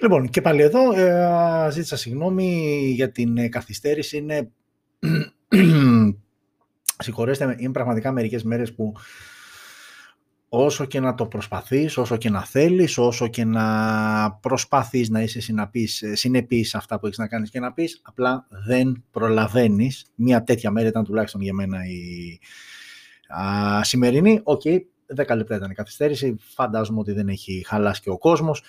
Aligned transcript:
Λοιπόν, 0.00 0.28
και 0.28 0.40
πάλι 0.40 0.62
εδώ 0.62 0.92
ε, 0.92 1.70
ζήτησα 1.70 1.96
συγγνώμη 1.96 2.80
για 2.94 3.10
την 3.10 3.36
ε, 3.36 3.48
καθυστέρηση. 3.48 4.16
Είναι, 4.16 4.50
συγχωρέστε 7.04 7.56
είναι 7.58 7.72
πραγματικά 7.72 8.12
μερικές 8.12 8.42
μέρες 8.42 8.74
που 8.74 8.92
όσο 10.56 10.84
και 10.84 11.00
να 11.00 11.14
το 11.14 11.26
προσπαθείς, 11.26 11.96
όσο 11.96 12.16
και 12.16 12.30
να 12.30 12.44
θέλεις, 12.44 12.98
όσο 12.98 13.28
και 13.28 13.44
να 13.44 14.32
προσπαθείς 14.32 15.08
να 15.08 15.20
είσαι 15.22 15.40
συναπής, 15.40 16.02
ε, 16.02 16.14
συνεπής 16.14 16.68
σε 16.68 16.76
αυτά 16.76 16.98
που 16.98 17.06
έχεις 17.06 17.18
να 17.18 17.28
κάνεις 17.28 17.50
και 17.50 17.60
να 17.60 17.72
πεις, 17.72 18.00
απλά 18.02 18.46
δεν 18.66 19.04
προλαβαίνεις. 19.10 20.06
Μια 20.14 20.42
τέτοια 20.42 20.70
μέρα 20.70 20.88
ήταν 20.88 21.04
τουλάχιστον 21.04 21.40
για 21.40 21.54
μένα 21.54 21.78
η 21.84 22.38
α, 23.28 23.84
σημερινή. 23.84 24.40
OK, 24.42 24.60
okay, 24.64 24.78
10 25.16 25.36
λεπτά 25.36 25.56
ήταν 25.56 25.70
η 25.70 25.74
καθυστέρηση, 25.74 26.36
φαντάζομαι 26.38 26.98
ότι 26.98 27.12
δεν 27.12 27.28
έχει 27.28 27.64
χαλάσει 27.66 28.00
και 28.00 28.10
ο 28.10 28.18
κόσμος. 28.18 28.62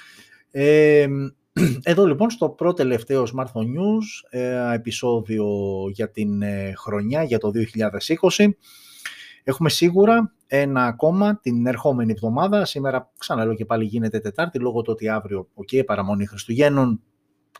Ε, 0.58 1.08
εδώ 1.84 2.06
λοιπόν 2.06 2.30
στο 2.30 2.50
προτελευταίο 2.50 3.24
Smartphone 3.24 3.66
News, 3.66 4.30
ε, 4.30 4.74
επεισόδιο 4.74 5.48
για 5.92 6.12
την 6.12 6.42
ε, 6.42 6.74
χρονιά, 6.78 7.24
για 7.24 7.38
το 7.38 7.52
2020, 8.38 8.50
έχουμε 9.44 9.70
σίγουρα 9.70 10.34
ένα 10.48 10.86
ακόμα 10.86 11.40
την 11.40 11.66
ερχόμενη 11.66 12.12
εβδομάδα. 12.12 12.66
Σήμερα, 12.66 13.12
ξαναλέω 13.18 13.56
και 13.56 13.66
πάλι 13.66 13.86
γίνεται 13.86 14.20
Τετάρτη, 14.20 14.60
λόγω 14.60 14.82
του 14.82 14.92
ότι 14.92 15.10
αύριο, 15.10 15.48
οκ, 15.54 15.70
παραμονή 15.86 16.26
Χριστουγέννων, 16.26 17.02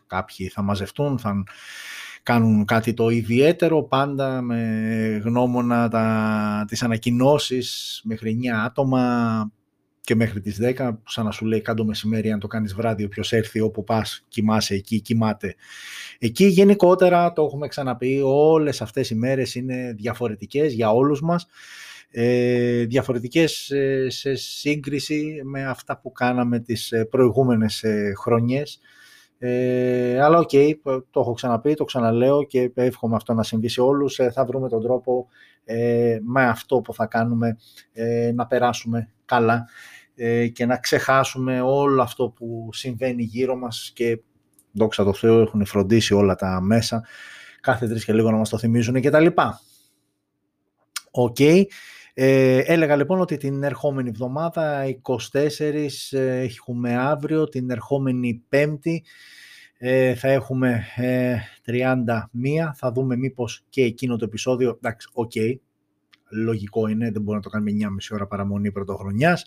κάποιοι 0.06 0.48
θα 0.48 0.62
μαζευτούν, 0.62 1.18
θα 1.18 1.44
κάνουν 2.22 2.64
κάτι 2.64 2.94
το 2.94 3.08
ιδιαίτερο, 3.08 3.82
πάντα 3.82 4.40
με 4.42 5.20
γνώμονα 5.24 5.88
τα, 5.88 6.64
τις 6.68 6.82
ανακοινώσεις 6.82 8.00
μέχρι 8.04 8.38
9 8.42 8.46
άτομα 8.64 9.50
και 10.06 10.14
μέχρι 10.14 10.40
τις 10.40 10.58
10, 10.60 10.98
σαν 11.06 11.24
να 11.24 11.30
σου 11.30 11.44
λέει 11.46 11.60
κάν' 11.60 11.76
το 11.76 11.84
μεσημέρι 11.84 12.30
αν 12.30 12.38
το 12.40 12.46
κάνεις 12.46 12.74
βράδυ, 12.74 13.04
όποιος 13.04 13.32
έρθει 13.32 13.60
όπου 13.60 13.84
πας, 13.84 14.24
κοιμάσαι 14.28 14.74
εκεί, 14.74 15.00
κοιμάται. 15.00 15.54
Εκεί 16.18 16.44
γενικότερα, 16.44 17.32
το 17.32 17.42
έχουμε 17.42 17.68
ξαναπεί, 17.68 18.20
όλες 18.24 18.82
αυτές 18.82 19.10
οι 19.10 19.14
μέρες 19.14 19.54
είναι 19.54 19.94
διαφορετικές 19.96 20.72
για 20.72 20.90
όλους 20.90 21.20
μας 21.20 21.46
ε, 22.10 22.84
διαφορετικές 22.84 23.70
ε, 23.70 24.10
σε 24.10 24.34
σύγκριση 24.34 25.40
με 25.44 25.66
αυτά 25.66 25.98
που 25.98 26.12
κάναμε 26.12 26.58
τις 26.58 26.92
ε, 26.92 27.04
προηγούμενες 27.04 27.82
ε, 27.82 28.12
χρονιές. 28.16 28.80
Ε, 29.38 30.20
αλλά 30.22 30.38
OK, 30.38 30.50
okay, 30.52 30.72
το 31.10 31.20
έχω 31.20 31.32
ξαναπεί, 31.32 31.74
το 31.74 31.84
ξαναλέω 31.84 32.44
και 32.44 32.70
εύχομαι 32.74 33.16
αυτό 33.16 33.34
να 33.34 33.42
συμβεί 33.42 33.68
σε 33.68 33.80
όλους. 33.80 34.20
θα 34.32 34.44
βρούμε 34.44 34.68
τον 34.68 34.82
τρόπο 34.82 35.28
με 36.22 36.46
αυτό 36.46 36.80
που 36.80 36.94
θα 36.94 37.06
κάνουμε 37.06 37.56
να 38.34 38.46
περάσουμε 38.46 39.10
καλά 39.26 39.66
και 40.52 40.66
να 40.66 40.76
ξεχάσουμε 40.76 41.60
όλο 41.60 42.02
αυτό 42.02 42.28
που 42.28 42.68
συμβαίνει 42.72 43.22
γύρω 43.22 43.56
μας 43.56 43.90
και 43.94 44.20
δόξα 44.72 45.04
τω 45.04 45.12
Θεώ 45.12 45.40
έχουν 45.40 45.64
φροντίσει 45.64 46.14
όλα 46.14 46.34
τα 46.34 46.60
μέσα. 46.60 47.04
Κάθε 47.60 47.88
τρεις 47.88 48.04
και 48.04 48.12
λίγο 48.12 48.30
να 48.30 48.36
μας 48.36 48.48
το 48.48 48.58
θυμίζουν 48.58 49.00
και 49.00 49.10
τα 49.10 49.20
λοιπά. 49.20 49.60
Οκ. 51.10 51.40
Ε, 52.18 52.58
έλεγα 52.58 52.96
λοιπόν 52.96 53.20
ότι 53.20 53.36
την 53.36 53.62
ερχόμενη 53.62 54.08
εβδομάδα, 54.08 54.84
24, 55.32 55.88
ε, 56.10 56.40
έχουμε 56.40 56.96
αύριο, 56.96 57.48
την 57.48 57.70
ερχόμενη 57.70 58.42
πέμπτη 58.48 59.04
ε, 59.78 60.14
θα 60.14 60.28
έχουμε 60.28 60.84
ε, 60.96 61.36
31, 61.66 61.74
θα 62.74 62.92
δούμε 62.92 63.16
μήπως 63.16 63.64
και 63.68 63.82
εκείνο 63.82 64.16
το 64.16 64.24
επεισόδιο, 64.24 64.70
εντάξει, 64.70 65.08
οκ, 65.12 65.32
λογικό 66.30 66.86
είναι, 66.86 67.10
δεν 67.10 67.22
μπορούμε 67.22 67.36
να 67.36 67.42
το 67.42 67.48
κάνουμε 67.48 67.70
9,5 67.70 68.14
ώρα 68.14 68.26
παραμονή 68.26 68.72
πρωτοχρονιάς 68.72 69.44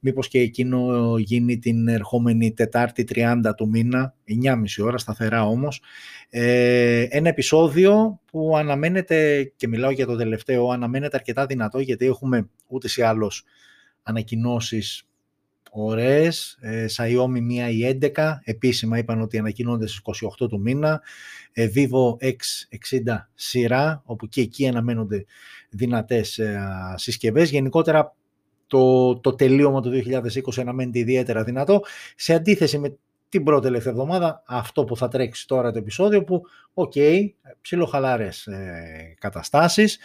μήπως 0.00 0.28
και 0.28 0.38
εκείνο 0.40 1.14
γίνει 1.18 1.58
την 1.58 1.88
ερχόμενη 1.88 2.52
Τετάρτη 2.52 3.04
30 3.14 3.52
του 3.56 3.68
μήνα, 3.68 4.14
9,5 4.24 4.84
ώρα, 4.84 4.98
σταθερά 4.98 5.46
όμως. 5.46 5.82
Ε, 6.28 7.06
ένα 7.10 7.28
επεισόδιο 7.28 8.20
που 8.30 8.56
αναμένεται, 8.56 9.44
και 9.56 9.68
μιλάω 9.68 9.90
για 9.90 10.06
το 10.06 10.16
τελευταίο, 10.16 10.70
αναμένεται 10.70 11.16
αρκετά 11.16 11.46
δυνατό 11.46 11.80
γιατί 11.80 12.06
έχουμε 12.06 12.48
ούτως 12.66 12.88
ή 12.96 13.02
άλλως 13.02 13.44
ανακοινώσεις 14.02 15.04
ωραίες. 15.70 16.58
Ε, 16.60 16.86
Xiaomi 16.96 17.40
1 17.68 17.72
ή 17.72 17.98
11, 18.14 18.40
επίσημα 18.44 18.98
είπαν 18.98 19.20
ότι 19.20 19.38
ανακοινώνται 19.38 19.86
στις 19.86 20.00
28 20.40 20.48
του 20.48 20.60
μήνα. 20.60 21.02
Ε, 21.52 21.68
Vivo 21.74 22.26
X60 22.26 23.16
σειρά, 23.34 24.02
όπου 24.04 24.28
και 24.28 24.40
εκεί 24.40 24.68
αναμένονται 24.68 25.24
δυνατές 25.70 26.38
ε, 26.38 26.60
συσκευές. 26.94 27.50
Γενικότερα 27.50 28.14
το, 28.70 29.16
το 29.16 29.34
τελείωμα 29.34 29.80
του 29.80 29.90
2020 29.90 30.60
αναμένεται 30.60 30.98
ιδιαίτερα 30.98 31.44
δυνατό, 31.44 31.82
σε 32.16 32.34
αντίθεση 32.34 32.78
με 32.78 32.96
την 33.28 33.44
προτελευταία 33.44 33.92
εβδομάδα, 33.92 34.42
αυτό 34.46 34.84
που 34.84 34.96
θα 34.96 35.08
τρέξει 35.08 35.46
τώρα 35.46 35.72
το 35.72 35.78
επεισόδιο 35.78 36.24
που, 36.24 36.42
OK, 36.74 36.92
okay, 36.94 37.30
ψιλοχαλάρες 37.60 38.46
ε, 38.46 39.14
καταστάσεις. 39.18 39.98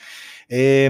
Ε, 0.48 0.90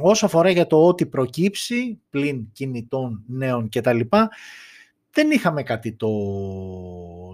όσο 0.00 0.26
αφορά 0.26 0.50
για 0.50 0.66
το 0.66 0.86
ότι 0.86 1.06
προκύψει, 1.06 2.00
πλην 2.10 2.52
κινητών 2.52 3.22
νέων 3.26 3.68
κτλ., 3.68 4.00
δεν 5.10 5.30
είχαμε 5.30 5.62
κάτι 5.62 5.92
το, 5.92 6.08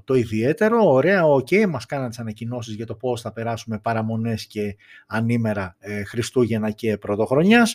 το 0.04 0.14
ιδιαίτερο. 0.14 0.90
Ωραία, 0.90 1.26
OK, 1.26 1.46
okay, 1.50 1.66
μας 1.66 1.86
κάναν 1.86 2.08
τις 2.08 2.18
ανακοινώσεις 2.18 2.74
για 2.74 2.86
το 2.86 2.94
πώς 2.94 3.20
θα 3.20 3.32
περάσουμε 3.32 3.78
παραμονές 3.78 4.46
και 4.46 4.76
ανήμερα 5.06 5.76
ε, 5.78 6.04
Χριστούγεννα 6.04 6.70
και 6.70 6.98
Πρωτοχρονιάς 6.98 7.74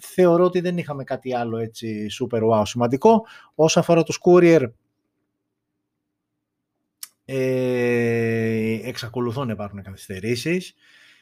θεωρώ 0.00 0.44
ότι 0.44 0.60
δεν 0.60 0.78
είχαμε 0.78 1.04
κάτι 1.04 1.34
άλλο 1.34 1.58
έτσι 1.58 2.06
super 2.20 2.40
wow 2.42 2.62
σημαντικό. 2.64 3.26
Όσο 3.54 3.80
αφορά 3.80 4.02
τους 4.02 4.20
courier, 4.24 4.70
ε, 7.24 8.88
εξακολουθούν 8.88 9.46
να 9.46 9.52
υπάρχουν 9.52 9.82
καθυστερήσεις 9.82 10.74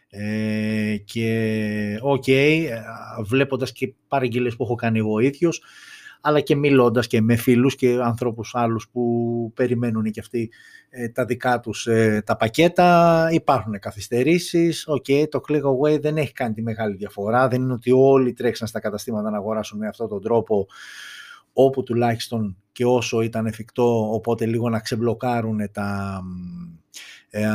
ε, 0.08 0.96
και 1.04 1.98
OK, 2.00 2.24
okay, 2.26 2.68
βλέποντας 3.22 3.72
και 3.72 3.94
παραγγελίες 4.08 4.56
που 4.56 4.64
έχω 4.64 4.74
κάνει 4.74 4.98
εγώ 4.98 5.18
ίδιος, 5.18 5.62
αλλά 6.24 6.40
και 6.40 6.56
μιλώντας 6.56 7.06
και 7.06 7.20
με 7.20 7.36
φίλους 7.36 7.74
και 7.74 7.98
ανθρώπους 8.02 8.54
άλλους 8.54 8.88
που 8.92 9.52
περιμένουν 9.54 10.10
και 10.10 10.20
αυτοί 10.20 10.50
ε, 10.90 11.08
τα 11.08 11.24
δικά 11.24 11.60
τους 11.60 11.86
ε, 11.86 12.22
τα 12.26 12.36
πακέτα. 12.36 13.28
Υπάρχουν 13.32 13.78
καθυστερήσεις. 13.78 14.84
OK, 14.86 15.04
okay, 15.08 15.24
το 15.30 15.40
click 15.48 15.62
away 15.62 16.00
δεν 16.00 16.16
έχει 16.16 16.32
κάνει 16.32 16.54
τη 16.54 16.62
μεγάλη 16.62 16.96
διαφορά. 16.96 17.48
Δεν 17.48 17.62
είναι 17.62 17.72
ότι 17.72 17.90
όλοι 17.94 18.32
τρέξαν 18.32 18.68
στα 18.68 18.80
καταστήματα 18.80 19.30
να 19.30 19.36
αγοράσουν 19.36 19.78
με 19.78 19.86
αυτόν 19.86 20.08
τον 20.08 20.22
τρόπο 20.22 20.66
όπου 21.52 21.82
τουλάχιστον 21.82 22.56
και 22.72 22.84
όσο 22.84 23.20
ήταν 23.20 23.46
εφικτό, 23.46 24.12
οπότε 24.12 24.46
λίγο 24.46 24.68
να 24.68 24.80
ξεμπλοκάρουν 24.80 25.70
τα, 25.72 26.20
ε, 27.30 27.48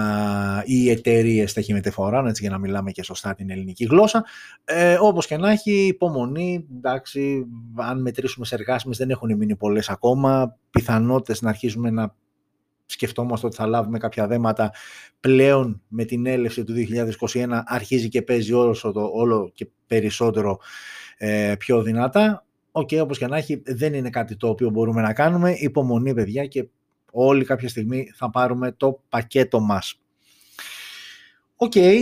οι 0.66 0.90
εταιρείες 0.90 1.54
ταχυμεταφορών, 1.54 2.24
έτσι 2.28 2.42
για 2.42 2.52
να 2.52 2.58
μιλάμε 2.58 2.92
και 2.92 3.04
σωστά 3.04 3.36
την 3.36 3.50
ελληνική 3.50 3.86
γλώσσα. 3.86 4.26
Ε, 4.66 4.98
όπως 5.02 5.28
και 5.28 5.38
να 5.38 5.52
έχει, 5.52 5.72
υπομονή, 5.72 6.66
εντάξει, 6.78 7.46
αν 7.76 8.02
μετρήσουμε 8.02 8.46
σε 8.46 8.56
εργάσιμες 8.56 8.98
δεν 8.98 9.10
έχουν 9.10 9.38
μείνει 9.38 9.56
πολλές 9.56 9.90
ακόμα, 9.90 10.58
πιθανότητες 10.70 11.42
να 11.42 11.50
αρχίσουμε 11.50 11.90
να 11.90 12.16
σκεφτόμαστε 12.86 13.46
ότι 13.46 13.56
θα 13.56 13.68
λάβουμε 13.68 13.98
κάποια 13.98 14.28
δέματα 14.28 14.72
πλέον 15.20 15.82
με 15.88 16.06
την 16.06 16.26
έλευση 16.26 16.64
του 16.64 16.74
2021 17.34 17.62
αρχίζει 17.66 18.10
και 18.10 18.22
παίζει 18.22 18.54
όλο, 18.54 18.92
το, 18.94 19.10
όλο 19.14 19.52
και 19.54 19.68
περισσότερο 19.88 20.60
ε, 21.18 21.56
πιο 21.60 21.82
δυνατά. 21.82 22.47
OK, 22.78 22.88
okay, 22.92 23.00
όπως 23.02 23.18
και 23.18 23.28
να 23.28 23.38
έχει, 23.38 23.62
δεν 23.66 23.94
είναι 23.94 24.10
κάτι 24.10 24.36
το 24.36 24.48
οποίο 24.50 24.70
μπορούμε 24.70 25.02
να 25.02 25.14
κάνουμε. 25.14 25.52
Υπομονή, 25.52 26.14
παιδιά, 26.14 26.46
και 26.46 26.68
όλοι 27.12 27.46
κάποια 27.46 27.70
στιγμή 27.70 28.12
θα 28.16 28.30
πάρουμε 28.30 28.72
το 28.72 29.02
πακέτο 29.10 29.60
μας. 29.60 30.00
Οκ, 31.56 31.72
okay, 31.76 32.00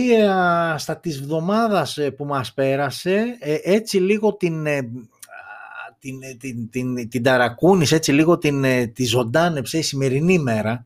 ε, 0.74 0.78
στα 0.78 0.96
της 0.96 1.22
βδομάδας 1.22 1.98
ε, 1.98 2.10
που 2.10 2.24
μας 2.24 2.54
πέρασε, 2.54 3.36
ε, 3.38 3.56
έτσι 3.62 3.98
λίγο 3.98 4.34
την, 4.34 4.66
την, 5.98 6.20
την, 6.38 6.70
την, 6.70 7.08
την 7.08 7.22
ταρακούνησε, 7.22 7.94
έτσι 7.94 8.12
λίγο 8.12 8.38
την, 8.38 8.64
τη 8.92 9.04
ζωντάνεψε 9.04 9.78
η 9.78 9.82
σημερινή 9.82 10.38
μέρα, 10.38 10.84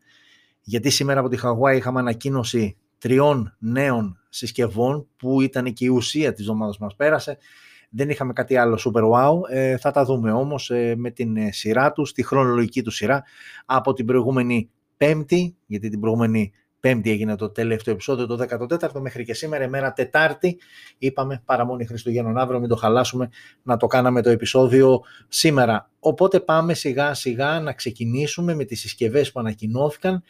γιατί 0.63 0.91
σήμερα 0.91 1.21
από 1.21 1.29
τη 1.29 1.37
Χαγουάη 1.37 1.77
είχαμε 1.77 2.01
ανακοίνωση 2.01 2.77
τριών 2.99 3.57
νέων 3.59 4.19
συσκευών 4.29 5.07
που 5.17 5.41
ήταν 5.41 5.73
και 5.73 5.85
η 5.85 5.89
ουσία 5.89 6.33
της 6.33 6.41
εβδομάδας 6.41 6.79
που 6.79 6.85
μας 6.85 6.95
πέρασε. 6.95 7.39
Δεν 7.91 8.11
είχαμε 8.11 8.33
κάτι 8.33 8.57
άλλο 8.57 8.79
super 8.85 9.03
wow. 9.03 9.51
Ε, 9.51 9.77
θα 9.77 9.91
τα 9.91 10.05
δούμε 10.05 10.33
όμως 10.33 10.71
ε, 10.71 10.95
με 10.97 11.11
την 11.11 11.37
ε, 11.37 11.53
σειρά 11.53 11.93
τους, 11.93 12.13
τη 12.13 12.23
χρονολογική 12.23 12.83
τους 12.83 12.95
σειρά 12.95 13.25
από 13.67 13.93
την 13.93 14.07
προηγούμενη 14.07 14.71
Πέμπτη, 14.97 15.57
γιατί 15.67 15.89
την 15.89 16.01
προηγούμενη 16.01 16.53
Πέμπτη 16.81 17.11
έγινε 17.11 17.37
το 17.37 17.51
τελευταίο 17.51 17.95
επεισόδιο, 17.95 18.27
το 18.27 18.47
14ο 18.51 19.01
μέχρι 19.01 19.25
και 19.25 19.35
σήμερα, 19.35 19.69
μέρα 19.69 19.93
Τετάρτη. 19.93 20.59
Είπαμε 20.99 21.43
παραμονή 21.45 21.87
Χριστουγέννων 21.87 22.39
αύριο, 22.39 22.61
μην 22.61 22.69
το 22.69 22.77
χαλάσουμε 22.77 23.29
να 23.63 23.77
το 23.77 23.87
κάναμε 23.87 24.23
το 24.23 24.31
επεισόδιο 24.31 25.01
σήμερα. 25.29 25.91
Οπότε 25.99 26.41
πάμε 26.41 26.75
σιγά 26.75 27.15
σιγά 27.15 27.61
να 27.61 27.73
ξεκινήσουμε 27.73 28.55
με 28.55 28.65
τις 28.65 28.81
συσκευές 28.81 29.33
που 29.33 29.41
ανακοινώθηκαν 29.41 30.23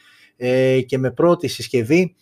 και 0.86 0.98
με 0.98 1.10
πρώτη 1.10 1.48
συσκευή 1.48 2.14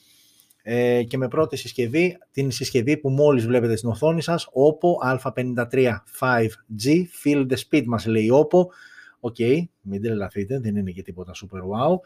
ε, 0.71 1.03
και 1.03 1.17
με 1.17 1.29
πρώτη 1.29 1.57
συσκευή, 1.57 2.19
την 2.31 2.51
συσκευή 2.51 2.97
που 2.97 3.11
μόλις 3.11 3.47
βλέπετε 3.47 3.77
στην 3.77 3.89
οθόνη 3.89 4.23
σας, 4.23 4.47
OPPO 4.47 5.17
A53 5.17 5.95
5G, 6.21 7.05
feel 7.25 7.47
the 7.47 7.57
speed 7.69 7.85
μας 7.85 8.07
λέει 8.07 8.31
OPPO, 8.33 8.67
οκ, 9.21 9.37
okay, 9.39 9.63
μην 9.81 10.03
τρελαθείτε, 10.03 10.59
δεν 10.61 10.77
είναι 10.77 10.91
και 10.91 11.03
τίποτα 11.03 11.33
super 11.35 11.61
wow. 11.61 11.97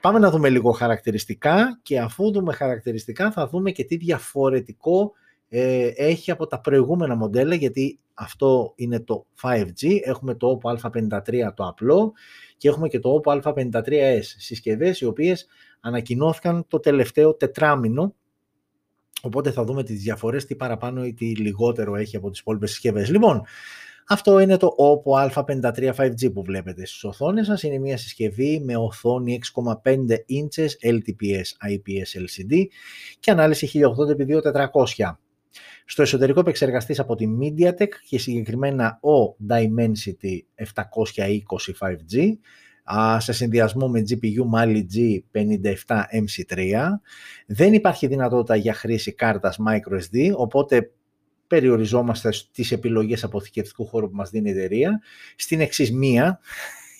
Πάμε 0.00 0.18
να 0.18 0.30
δούμε 0.30 0.48
λίγο 0.48 0.70
χαρακτηριστικά 0.70 1.78
και 1.82 2.00
αφού 2.00 2.32
δούμε 2.32 2.52
χαρακτηριστικά 2.52 3.32
θα 3.32 3.48
δούμε 3.48 3.70
και 3.70 3.84
τι 3.84 3.96
διαφορετικό 3.96 5.12
ε, 5.48 5.86
έχει 5.86 6.30
από 6.30 6.46
τα 6.46 6.60
προηγούμενα 6.60 7.14
μοντέλα 7.14 7.54
γιατί 7.54 7.98
αυτό 8.14 8.72
είναι 8.76 9.00
το 9.00 9.26
5G, 9.42 9.98
έχουμε 10.04 10.34
το 10.34 10.60
OPPO 10.62 10.76
A53 10.76 11.52
το 11.54 11.66
απλό 11.66 12.12
και 12.56 12.68
έχουμε 12.68 12.88
και 12.88 12.98
το 12.98 13.20
OPPO 13.24 13.40
A53s 13.42 14.20
συσκευές 14.22 15.00
οι 15.00 15.04
οποίες 15.04 15.46
ανακοινώθηκαν 15.82 16.66
το 16.68 16.80
τελευταίο 16.80 17.34
τετράμηνο 17.34 18.14
οπότε 19.22 19.50
θα 19.50 19.64
δούμε 19.64 19.82
τις 19.82 20.02
διαφορές 20.02 20.44
τι 20.44 20.54
παραπάνω 20.54 21.04
ή 21.04 21.14
τι 21.14 21.36
λιγότερο 21.36 21.96
έχει 21.96 22.16
από 22.16 22.30
τις 22.30 22.40
υπόλοιπες 22.40 22.70
συσκευές. 22.70 23.10
Λοιπόν, 23.10 23.42
αυτό 24.08 24.38
είναι 24.38 24.56
το 24.56 24.74
OPPO 24.78 25.30
A53 25.30 25.94
5G 25.94 26.32
που 26.32 26.42
βλέπετε 26.42 26.86
στις 26.86 27.04
οθόνες 27.04 27.46
σας. 27.46 27.62
Είναι 27.62 27.78
μια 27.78 27.96
συσκευή 27.96 28.60
με 28.64 28.76
οθόνη 28.76 29.38
6,5 29.54 29.94
inches 30.12 30.90
LTPS 30.92 31.70
IPS 31.70 32.20
LCD 32.20 32.64
και 33.20 33.30
ανάλυση 33.30 33.70
1080x2400. 33.74 35.16
Στο 35.84 36.02
εσωτερικό 36.02 36.40
επεξεργαστής 36.40 36.98
από 36.98 37.14
τη 37.14 37.26
MediaTek 37.40 37.88
και 38.08 38.18
συγκεκριμένα 38.18 39.00
ο 39.02 39.36
Dimensity 39.48 40.38
720 40.56 40.66
5G 41.80 42.32
σε 43.18 43.32
συνδυασμό 43.32 43.88
με 43.88 44.04
GPU 44.08 44.58
Mali 44.58 44.82
G57 44.94 46.02
MC3. 46.12 46.72
Δεν 47.46 47.72
υπάρχει 47.72 48.06
δυνατότητα 48.06 48.56
για 48.56 48.74
χρήση 48.74 49.12
κάρτας 49.12 49.58
microSD, 49.68 50.32
οπότε 50.36 50.90
περιοριζόμαστε 51.46 52.32
στις 52.32 52.72
επιλογές 52.72 53.24
αποθηκευτικού 53.24 53.86
χώρου 53.86 54.10
που 54.10 54.16
μας 54.16 54.30
δίνει 54.30 54.48
η 54.48 54.52
εταιρεία. 54.52 55.00
Στην 55.36 55.60
εξής 55.60 55.92
μία, 55.92 56.40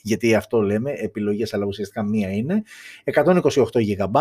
γιατί 0.02 0.34
αυτό 0.34 0.60
λέμε, 0.60 0.90
επιλογές 0.90 1.54
αλλά 1.54 1.64
ουσιαστικά 1.64 2.02
μία 2.02 2.30
είναι, 2.30 2.62
128 3.04 3.64
GB. 3.72 4.16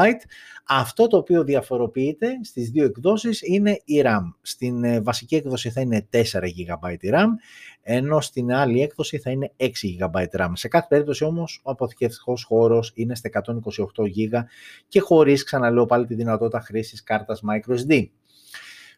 Αυτό 0.67 1.07
το 1.07 1.17
οποίο 1.17 1.43
διαφοροποιείται 1.43 2.27
στις 2.43 2.69
δύο 2.69 2.85
εκδόσεις 2.85 3.41
είναι 3.41 3.81
η 3.85 4.01
RAM. 4.05 4.33
Στην 4.41 4.83
ε, 4.83 5.01
βασική 5.01 5.35
έκδοση 5.35 5.69
θα 5.69 5.81
είναι 5.81 6.07
4 6.13 6.17
GB 6.21 6.95
η 6.99 7.09
RAM, 7.13 7.27
ενώ 7.81 8.21
στην 8.21 8.53
άλλη 8.53 8.81
έκδοση 8.81 9.17
θα 9.17 9.31
είναι 9.31 9.51
6 9.57 9.65
GB 9.99 10.25
RAM. 10.37 10.51
Σε 10.53 10.67
κάθε 10.67 10.85
περίπτωση 10.89 11.23
όμως 11.23 11.61
ο 11.63 11.71
αποθηκευτικός 11.71 12.43
χώρος 12.43 12.91
είναι 12.95 13.15
στα 13.15 13.29
128 13.45 13.53
GB 14.03 14.43
και 14.87 14.99
χωρίς, 14.99 15.43
ξαναλέω 15.43 15.85
πάλι, 15.85 16.05
τη 16.05 16.15
δυνατότητα 16.15 16.59
χρήσης 16.59 17.03
κάρτας 17.03 17.41
microSD. 17.49 18.05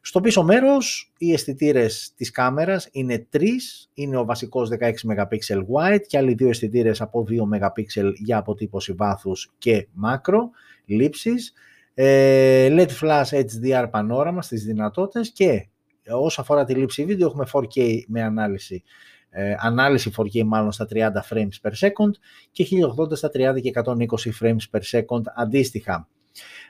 Στο 0.06 0.22
πίσω 0.22 0.44
μέρος 0.44 1.12
οι 1.18 1.34
αισθητήρες 1.34 2.14
της 2.16 2.32
κάμερας 2.32 2.90
είναι 2.92 3.28
τρεις, 3.30 3.90
είναι 3.94 4.18
ο 4.18 4.26
βασικός 4.26 4.70
16 4.70 4.94
MP 5.04 5.38
wide 5.74 6.02
και 6.08 6.18
άλλοι 6.18 6.34
δύο 6.34 6.50
αισθητήρες 6.50 7.02
από 7.02 7.26
2 7.30 7.44
MP 7.44 7.84
για 8.18 8.38
αποτύπωση 8.38 8.94
βάθους 8.94 9.52
και 9.58 9.88
μάκρο, 9.94 10.50
λήψης, 10.86 11.54
ε, 11.94 12.68
LED 12.70 12.90
flash 13.02 13.24
HDR 13.30 13.88
πανόραμα 13.92 14.42
στις 14.42 14.64
δυνατότητες 14.64 15.32
και 15.32 15.68
όσο 16.10 16.42
αφορά 16.42 16.64
τη 16.64 16.74
λήψη 16.74 17.06
βίντεο 17.06 17.28
έχουμε 17.28 17.46
4K 17.54 18.00
με 18.08 18.22
ανάλυση 18.22 18.84
ε, 19.30 19.56
ανάλυση 19.60 20.12
4K 20.18 20.44
μάλλον 20.44 20.72
στα 20.72 20.88
30 20.94 20.98
frames 21.30 21.62
per 21.62 21.72
second 21.80 22.12
και 22.52 22.68
1080 22.98 23.16
στα 23.18 23.30
30 23.34 23.62
και 23.62 23.72
120 23.74 23.94
frames 24.42 24.66
per 24.72 24.82
second 24.92 25.22
αντίστοιχα. 25.36 26.08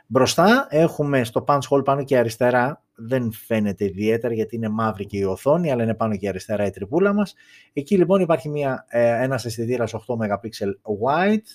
Μπροστά 0.07 0.67
έχουμε 0.69 1.23
στο 1.23 1.43
punch 1.47 1.59
hole 1.69 1.83
πάνω 1.83 2.03
και 2.03 2.17
αριστερά, 2.17 2.83
δεν 2.95 3.31
φαίνεται 3.31 3.85
ιδιαίτερα 3.85 4.33
γιατί 4.33 4.55
είναι 4.55 4.69
μαύρη 4.69 5.05
και 5.05 5.17
η 5.17 5.23
οθόνη, 5.23 5.71
αλλά 5.71 5.83
είναι 5.83 5.95
πάνω 5.95 6.17
και 6.17 6.27
αριστερά 6.27 6.65
η 6.65 6.69
τρυπούλα 6.69 7.13
μας. 7.13 7.33
Εκεί 7.73 7.97
λοιπόν 7.97 8.21
υπάρχει 8.21 8.49
μια, 8.49 8.85
ε, 8.89 9.23
ένας 9.23 9.45
αισθητήρας 9.45 9.93
8 9.93 10.17
MP 10.17 10.49
wide, 11.03 11.45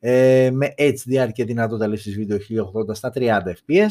ε, 0.00 0.50
με 0.52 0.74
HDR 0.78 1.28
και 1.32 1.44
δυνατότητα 1.44 1.86
λήψης 1.86 2.14
βίντεο 2.14 2.38
1080 2.38 2.94
στα 2.94 3.10
30 3.10 3.54
fps, 3.66 3.88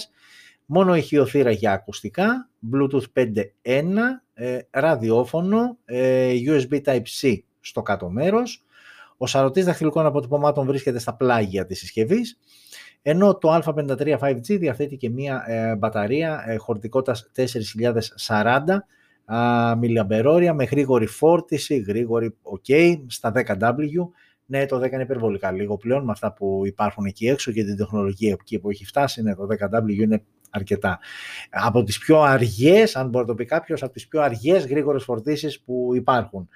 μόνο 0.66 0.96
ηχειοθύρα 0.96 1.52
για 1.52 1.72
ακουστικά, 1.72 2.50
Bluetooth 2.74 3.12
5.1, 3.14 4.24
ε, 4.34 4.60
ραδιόφωνο, 4.70 5.78
ε, 5.86 6.34
USB 6.46 6.82
Type-C 6.86 7.38
στο 7.60 7.82
κάτω 7.82 8.10
μέρος, 8.10 8.66
ο 9.18 9.28
σαρωτής 9.28 9.66
δαχτυλικών 9.66 10.06
αποτυπωμάτων 10.06 10.66
βρίσκεται 10.66 11.00
στα 11.00 11.16
πλάγια 11.16 11.66
της 11.66 11.80
συσκευής, 11.80 12.40
ενώ 13.10 13.38
το 13.38 13.62
α53 13.64 14.18
5G 14.20 14.60
διαθέτει 14.60 14.98
και 14.98 15.10
μία 15.10 15.44
ε, 15.48 15.76
μπαταρία 15.76 16.44
ε, 16.48 16.56
χωρητικότητας 16.56 17.32
4040 18.28 18.62
mAh 19.28 20.52
με 20.54 20.64
γρήγορη 20.64 21.06
φόρτιση, 21.06 21.78
γρήγορη 21.78 22.36
OK, 22.42 23.00
στα 23.08 23.32
10W. 23.36 23.76
Ναι, 24.46 24.66
το 24.66 24.82
10 24.82 24.92
είναι 24.92 25.02
υπερβολικά 25.02 25.52
λίγο 25.52 25.78
πλέον 25.78 26.04
με 26.04 26.12
αυτά 26.12 26.34
που 26.34 26.62
υπάρχουν 26.66 27.06
εκεί 27.06 27.28
έξω 27.28 27.52
και 27.52 27.64
την 27.64 27.78
τεχνολογία 27.78 28.32
εκεί 28.32 28.60
που 28.60 28.70
έχει 28.70 28.86
φτάσει. 28.86 29.22
Ναι, 29.22 29.36
το 29.36 29.48
10W 29.50 29.90
είναι 29.90 30.24
αρκετά. 30.50 31.00
Από 31.50 31.84
τις 31.84 31.98
πιο 31.98 32.22
αργές, 32.22 32.96
αν 32.96 33.10
μπορεί 33.10 33.26
να 33.26 33.32
το 33.32 33.36
πει 33.36 33.46
κάποιος, 33.46 33.84
από 33.84 33.94
τις 33.94 34.08
πιο 34.08 34.22
αργές 34.22 34.66
γρήγορες 34.66 35.04
φορτίσεις 35.04 35.62
που 35.62 35.90
υπάρχουν. 35.96 36.50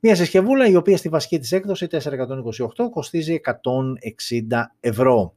Μια 0.00 0.14
συσκευούλα 0.14 0.66
η 0.66 0.76
οποία 0.76 0.96
στη 0.96 1.08
βασική 1.08 1.38
της 1.38 1.52
έκδοση 1.52 1.86
428 1.90 2.90
κοστίζει 2.90 3.40
160 3.44 3.52
ευρώ. 4.80 5.36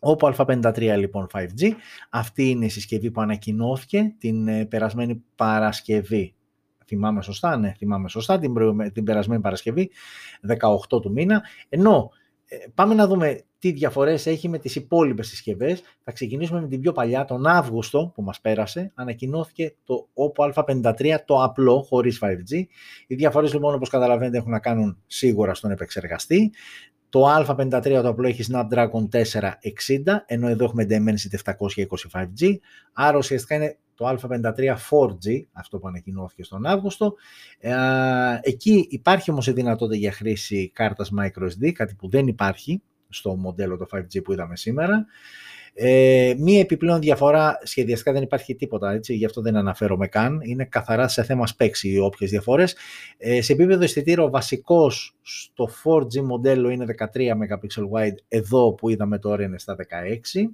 Oppo 0.00 0.34
A53 0.34 0.94
λοιπόν 0.98 1.26
5G, 1.32 1.70
αυτή 2.10 2.48
είναι 2.48 2.64
η 2.64 2.68
συσκευή 2.68 3.10
που 3.10 3.20
ανακοινώθηκε 3.20 4.14
την 4.18 4.48
ε, 4.48 4.64
περασμένη 4.64 5.24
Παρασκευή. 5.36 6.34
Θυμάμαι 6.86 7.22
σωστά, 7.22 7.56
ναι, 7.56 7.74
θυμάμαι 7.76 8.08
σωστά, 8.08 8.38
την, 8.38 8.52
την 8.92 9.04
περασμένη 9.04 9.40
Παρασκευή, 9.40 9.90
18 10.90 11.02
του 11.02 11.12
μήνα. 11.12 11.42
Ενώ 11.68 12.10
ε, 12.52 12.56
πάμε 12.74 12.94
να 12.94 13.06
δούμε 13.06 13.44
τι 13.58 13.70
διαφορές 13.70 14.26
έχει 14.26 14.48
με 14.48 14.58
τις 14.58 14.74
υπόλοιπες 14.74 15.28
συσκευές. 15.28 15.82
Θα 16.04 16.12
ξεκινήσουμε 16.12 16.60
με 16.60 16.68
την 16.68 16.80
πιο 16.80 16.92
παλιά, 16.92 17.24
τον 17.24 17.46
Αύγουστο 17.46 18.12
που 18.14 18.22
μας 18.22 18.40
πέρασε. 18.40 18.92
Ανακοινώθηκε 18.94 19.74
το 19.84 20.08
Oppo 20.14 20.52
A53, 20.52 21.16
το 21.24 21.42
απλό, 21.42 21.82
χωρίς 21.82 22.20
5G. 22.22 22.64
Οι 23.06 23.14
διαφορές 23.14 23.52
λοιπόν 23.52 23.74
όπως 23.74 23.88
καταλαβαίνετε 23.88 24.38
έχουν 24.38 24.50
να 24.50 24.58
κάνουν 24.58 25.02
σίγουρα 25.06 25.54
στον 25.54 25.70
επεξεργαστή. 25.70 26.52
Το 27.10 27.36
α53 27.36 28.00
το 28.02 28.08
απλό 28.08 28.28
έχει 28.28 28.44
Snapdragon 28.52 29.08
460, 29.10 29.22
ενώ 30.26 30.48
εδώ 30.48 30.64
έχουμε 30.64 30.86
Dimensity 30.88 31.54
725G, 31.54 32.54
άρα 32.92 33.18
ουσιαστικά 33.18 33.54
είναι 33.54 33.78
το 33.94 34.08
α53 34.08 34.76
4G, 34.90 35.42
αυτό 35.52 35.78
που 35.78 35.88
ανακοινώθηκε 35.88 36.42
στον 36.42 36.66
Αύγουστο. 36.66 37.14
Ε, 37.58 37.74
εκεί 38.40 38.86
υπάρχει 38.90 39.30
όμως 39.30 39.46
η 39.46 39.52
δυνατότητα 39.52 39.96
για 39.96 40.12
χρήση 40.12 40.70
κάρτας 40.74 41.10
microSD, 41.20 41.70
κάτι 41.72 41.94
που 41.94 42.08
δεν 42.08 42.26
υπάρχει 42.26 42.82
στο 43.08 43.36
μοντέλο 43.36 43.76
το 43.76 43.86
5G 43.92 44.22
που 44.24 44.32
είδαμε 44.32 44.56
σήμερα. 44.56 45.06
Ε, 45.74 46.34
μία 46.38 46.60
επιπλέον 46.60 47.00
διαφορά 47.00 47.58
σχεδιαστικά 47.62 48.12
δεν 48.12 48.22
υπάρχει 48.22 48.54
τίποτα, 48.54 48.92
έτσι, 48.92 49.14
γι' 49.14 49.24
αυτό 49.24 49.40
δεν 49.40 49.56
αναφέρομαι 49.56 50.06
καν. 50.06 50.40
Είναι 50.42 50.64
καθαρά 50.64 51.08
σε 51.08 51.22
θέμα 51.22 51.46
specs 51.56 51.78
οι 51.82 51.98
όποιες 51.98 52.30
διαφορές. 52.30 52.76
Ε, 53.18 53.42
σε 53.42 53.52
επίπεδο 53.52 53.82
αισθητήρα, 53.82 54.22
ο 54.22 54.30
βασικός 54.30 55.16
στο 55.22 55.68
4G 55.84 56.20
μοντέλο 56.20 56.68
είναι 56.68 56.84
13 56.84 57.30
MP 57.30 57.82
wide, 57.92 58.14
εδώ 58.28 58.74
που 58.74 58.88
είδαμε 58.88 59.18
τώρα 59.18 59.42
είναι 59.42 59.58
στα 59.58 59.76
16 59.76 60.50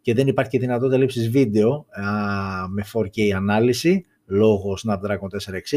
και 0.00 0.14
δεν 0.14 0.26
υπάρχει 0.26 0.58
δυνατότητα 0.58 0.98
λήψης 0.98 1.30
βίντεο 1.30 1.86
α, 1.90 2.02
με 2.68 2.84
4K 2.92 3.30
ανάλυση 3.30 4.04
λόγω 4.26 4.78
Snapdragon 4.86 5.28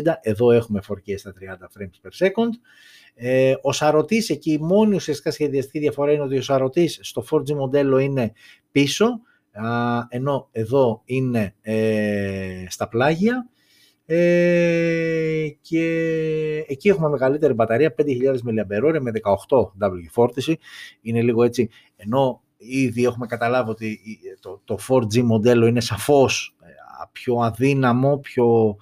460. 0.02 0.14
Εδώ 0.22 0.52
έχουμε 0.52 0.80
4K 0.88 1.14
στα 1.18 1.34
30 1.40 1.44
frames 1.44 2.08
per 2.08 2.28
second. 2.28 2.50
Ε, 3.22 3.54
ο 3.62 3.72
σαρωτής 3.72 4.30
εκεί, 4.30 4.52
η 4.52 4.58
μόνη 4.58 4.96
ουσιαστικά 4.96 5.32
σχεδιαστική 5.32 5.80
διαφορά 5.80 6.12
είναι 6.12 6.24
ότι 6.24 6.38
ο 6.38 6.42
σαρωτής 6.42 7.00
στο 7.02 7.24
4G 7.32 7.54
μοντέλο 7.54 7.98
είναι 7.98 8.32
πίσω, 8.72 9.06
α, 9.52 9.68
ενώ 10.10 10.48
εδώ 10.52 11.02
είναι 11.06 11.56
ε, 11.62 12.66
στα 12.68 12.88
πλάγια. 12.88 13.50
Ε, 14.06 15.48
και 15.62 15.84
εκεί 16.68 16.90
έχουμε 16.90 17.10
μεγαλύτερη 17.10 17.54
μπαταρία, 17.54 17.96
5.000 17.98 18.06
mAh 18.34 19.00
με 19.00 19.12
18W 19.24 20.10
φόρτιση. 20.12 20.58
Είναι 21.02 21.22
λίγο 21.22 21.44
έτσι, 21.44 21.70
ενώ 21.96 22.42
ήδη 22.58 23.04
έχουμε 23.04 23.26
καταλάβει 23.26 23.70
ότι 23.70 24.00
το, 24.40 24.62
το 24.66 24.78
4G 24.88 25.22
μοντέλο 25.22 25.66
είναι 25.66 25.82
σαφώς 25.82 26.56
ε, 26.62 26.68
πιο 27.12 27.36
αδύναμο, 27.36 28.18
πιο 28.18 28.78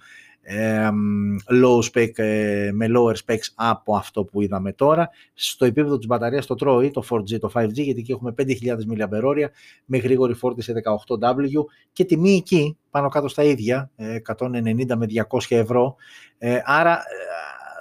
low 1.64 1.80
spec, 1.92 2.10
ε, 2.16 2.70
με 2.74 2.86
lower 2.90 3.16
specs 3.26 3.52
από 3.56 3.96
αυτό 3.96 4.24
που 4.24 4.42
είδαμε 4.42 4.74
τώρα. 4.74 5.10
Στο 5.34 5.66
επίπεδο 5.66 5.98
της 5.98 6.08
μπαταρίας 6.08 6.46
το 6.46 6.56
τρώει 6.56 6.92
το 6.92 7.04
4G, 7.10 7.40
το 7.40 7.52
5G, 7.54 7.74
γιατί 7.74 8.00
εκεί 8.00 8.12
έχουμε 8.12 8.34
5.000 8.38 8.46
mAh 8.92 9.46
με 9.86 9.98
γρήγορη 9.98 10.34
φόρτιση 10.34 10.74
18W 11.08 11.66
και 11.92 12.06
τιμή 12.06 12.36
εκεί, 12.36 12.78
πάνω 12.90 13.10
κάτω 13.10 13.28
στα 13.28 13.44
ίδια, 13.44 13.92
190 14.38 14.96
με 14.96 15.06
200 15.30 15.40
ευρώ. 15.50 15.96
Ε, 16.38 16.60
άρα, 16.66 17.04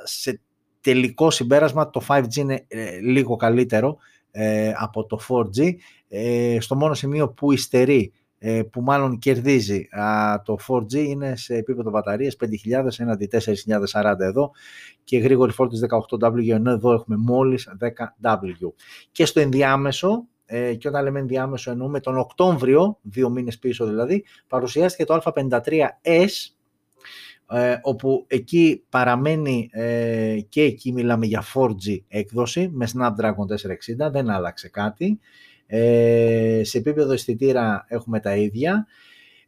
σε 0.04 0.40
τελικό 0.80 1.30
συμπέρασμα, 1.30 1.90
το 1.90 2.02
5G 2.08 2.34
είναι 2.36 2.66
λίγο 3.02 3.36
καλύτερο 3.36 3.96
από 4.78 5.06
το 5.06 5.20
4G. 5.28 5.74
Στο 6.58 6.76
μόνο 6.76 6.94
σημείο 6.94 7.28
που 7.28 7.52
υστερεί 7.52 8.12
ε, 8.12 8.25
που 8.70 8.80
μάλλον 8.80 9.18
κερδίζει 9.18 9.88
το 10.44 10.56
4G 10.68 10.92
είναι 10.94 11.36
σε 11.36 11.54
επίπεδο 11.54 11.90
μπαταρίες 11.90 12.36
5.000 12.40 12.48
έναντι 12.98 13.28
4.040 13.92 14.14
εδώ 14.18 14.50
και 15.04 15.18
γρήγορη 15.18 15.52
φόρτιση 15.52 15.86
18W 16.20 16.48
ενώ 16.48 16.70
εδώ 16.70 16.92
έχουμε 16.92 17.16
μόλις 17.16 17.68
10W. 18.22 18.72
Και 19.12 19.24
στο 19.24 19.40
ενδιάμεσο 19.40 20.26
ε, 20.46 20.74
και 20.74 20.88
όταν 20.88 21.04
λέμε 21.04 21.18
ενδιάμεσο 21.18 21.70
εννοούμε 21.70 22.00
τον 22.00 22.18
Οκτώβριο, 22.18 22.98
δύο 23.02 23.30
μήνες 23.30 23.58
πίσω 23.58 23.86
δηλαδή, 23.86 24.24
παρουσιάστηκε 24.46 25.04
το 25.04 25.20
Α53S 25.24 25.88
ες, 26.00 26.56
όπου 27.82 28.24
εκεί 28.26 28.84
παραμένει 28.88 29.68
ε, 29.72 30.38
και 30.48 30.62
εκεί 30.62 30.92
μιλάμε 30.92 31.26
για 31.26 31.44
4G 31.54 31.98
έκδοση 32.08 32.70
με 32.72 32.88
Snapdragon 32.94 34.06
460, 34.06 34.10
δεν 34.10 34.30
άλλαξε 34.30 34.68
κάτι. 34.68 35.18
Ε, 35.66 36.60
σε 36.64 36.78
επίπεδο 36.78 37.12
αισθητήρα 37.12 37.84
έχουμε 37.88 38.20
τα 38.20 38.36
ίδια. 38.36 38.86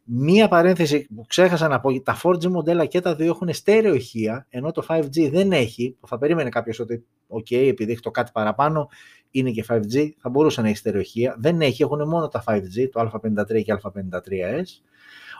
Μία 0.03 0.47
παρένθεση 0.47 1.07
που 1.15 1.25
ξέχασα 1.27 1.67
να 1.67 1.79
πω, 1.79 2.01
τα 2.01 2.19
4G 2.23 2.45
μοντέλα 2.45 2.85
και 2.85 3.01
τα 3.01 3.15
δύο 3.15 3.25
έχουν 3.25 3.53
στέρεο 3.53 3.93
ηχεία, 3.93 4.45
ενώ 4.49 4.71
το 4.71 4.85
5G 4.87 5.29
δεν 5.31 5.51
έχει, 5.51 5.95
θα 6.07 6.17
περίμενε 6.17 6.49
κάποιος 6.49 6.79
ότι, 6.79 7.05
ok, 7.27 7.55
επειδή 7.55 7.91
έχει 7.91 8.01
το 8.01 8.11
κάτι 8.11 8.31
παραπάνω, 8.33 8.89
είναι 9.31 9.51
και 9.51 9.65
5G, 9.69 10.09
θα 10.17 10.29
μπορούσε 10.29 10.61
να 10.61 10.67
έχει 10.67 10.77
στέρεο 10.77 11.01
ηχεία. 11.01 11.35
Δεν 11.39 11.61
έχει, 11.61 11.83
έχουν 11.83 12.07
μόνο 12.07 12.27
τα 12.27 12.43
5G, 12.47 12.89
το 12.91 13.11
Α53 13.13 13.63
και 13.63 13.77
Α53S. 13.83 14.63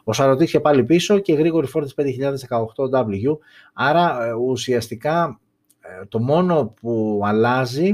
Ο 0.04 0.14
Σαρωτή 0.14 0.44
είχε 0.44 0.60
πάλι 0.60 0.84
πίσω 0.84 1.20
και 1.20 1.34
γρήγορη 1.34 1.68
φόρτιση 1.68 1.96
5018W. 1.98 3.38
Άρα 3.74 4.26
ε, 4.26 4.34
ουσιαστικά 4.34 5.40
ε, 5.80 6.06
το 6.06 6.20
μόνο 6.20 6.74
που 6.82 7.22
αλλάζει 7.26 7.94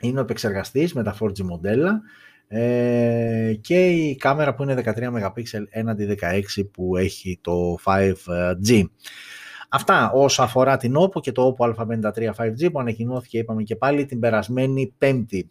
είναι 0.00 0.18
ο 0.18 0.22
επεξεργαστής 0.22 0.94
με 0.94 1.02
τα 1.02 1.16
4G 1.20 1.40
μοντέλα 1.40 2.02
ε, 2.48 3.54
και 3.60 3.88
η 3.88 4.16
κάμερα 4.16 4.54
που 4.54 4.62
είναι 4.62 4.82
13 4.84 4.98
MP 4.98 5.42
έναντι 5.70 6.16
16 6.20 6.40
που 6.72 6.96
έχει 6.96 7.38
το 7.42 7.76
5G. 7.84 8.82
Αυτά 9.68 10.10
όσο 10.10 10.42
αφορά 10.42 10.76
την 10.76 10.94
OPPO 10.96 11.20
και 11.20 11.32
το 11.32 11.56
OPPO 11.58 11.74
Α53 11.74 12.30
5G 12.36 12.72
που 12.72 12.80
ανακοινώθηκε 12.80 13.38
είπαμε 13.38 13.62
και 13.62 13.76
πάλι 13.76 14.06
την 14.06 14.20
περασμένη 14.20 14.94
πέμπτη. 14.98 15.50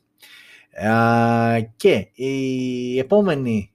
και 1.75 2.08
η 2.13 3.00
επόμενη 3.00 3.72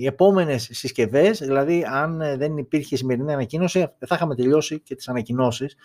οι 0.00 0.06
επόμενες 0.06 0.68
συσκευές, 0.72 1.38
δηλαδή 1.38 1.84
αν 1.88 2.22
δεν 2.36 2.56
υπήρχε 2.56 2.96
σημερινή 2.96 3.32
ανακοίνωση, 3.32 3.88
θα 4.06 4.14
είχαμε 4.14 4.34
τελειώσει 4.34 4.80
και 4.80 4.94
τις 4.94 5.08
ανακοινώσεις. 5.08 5.76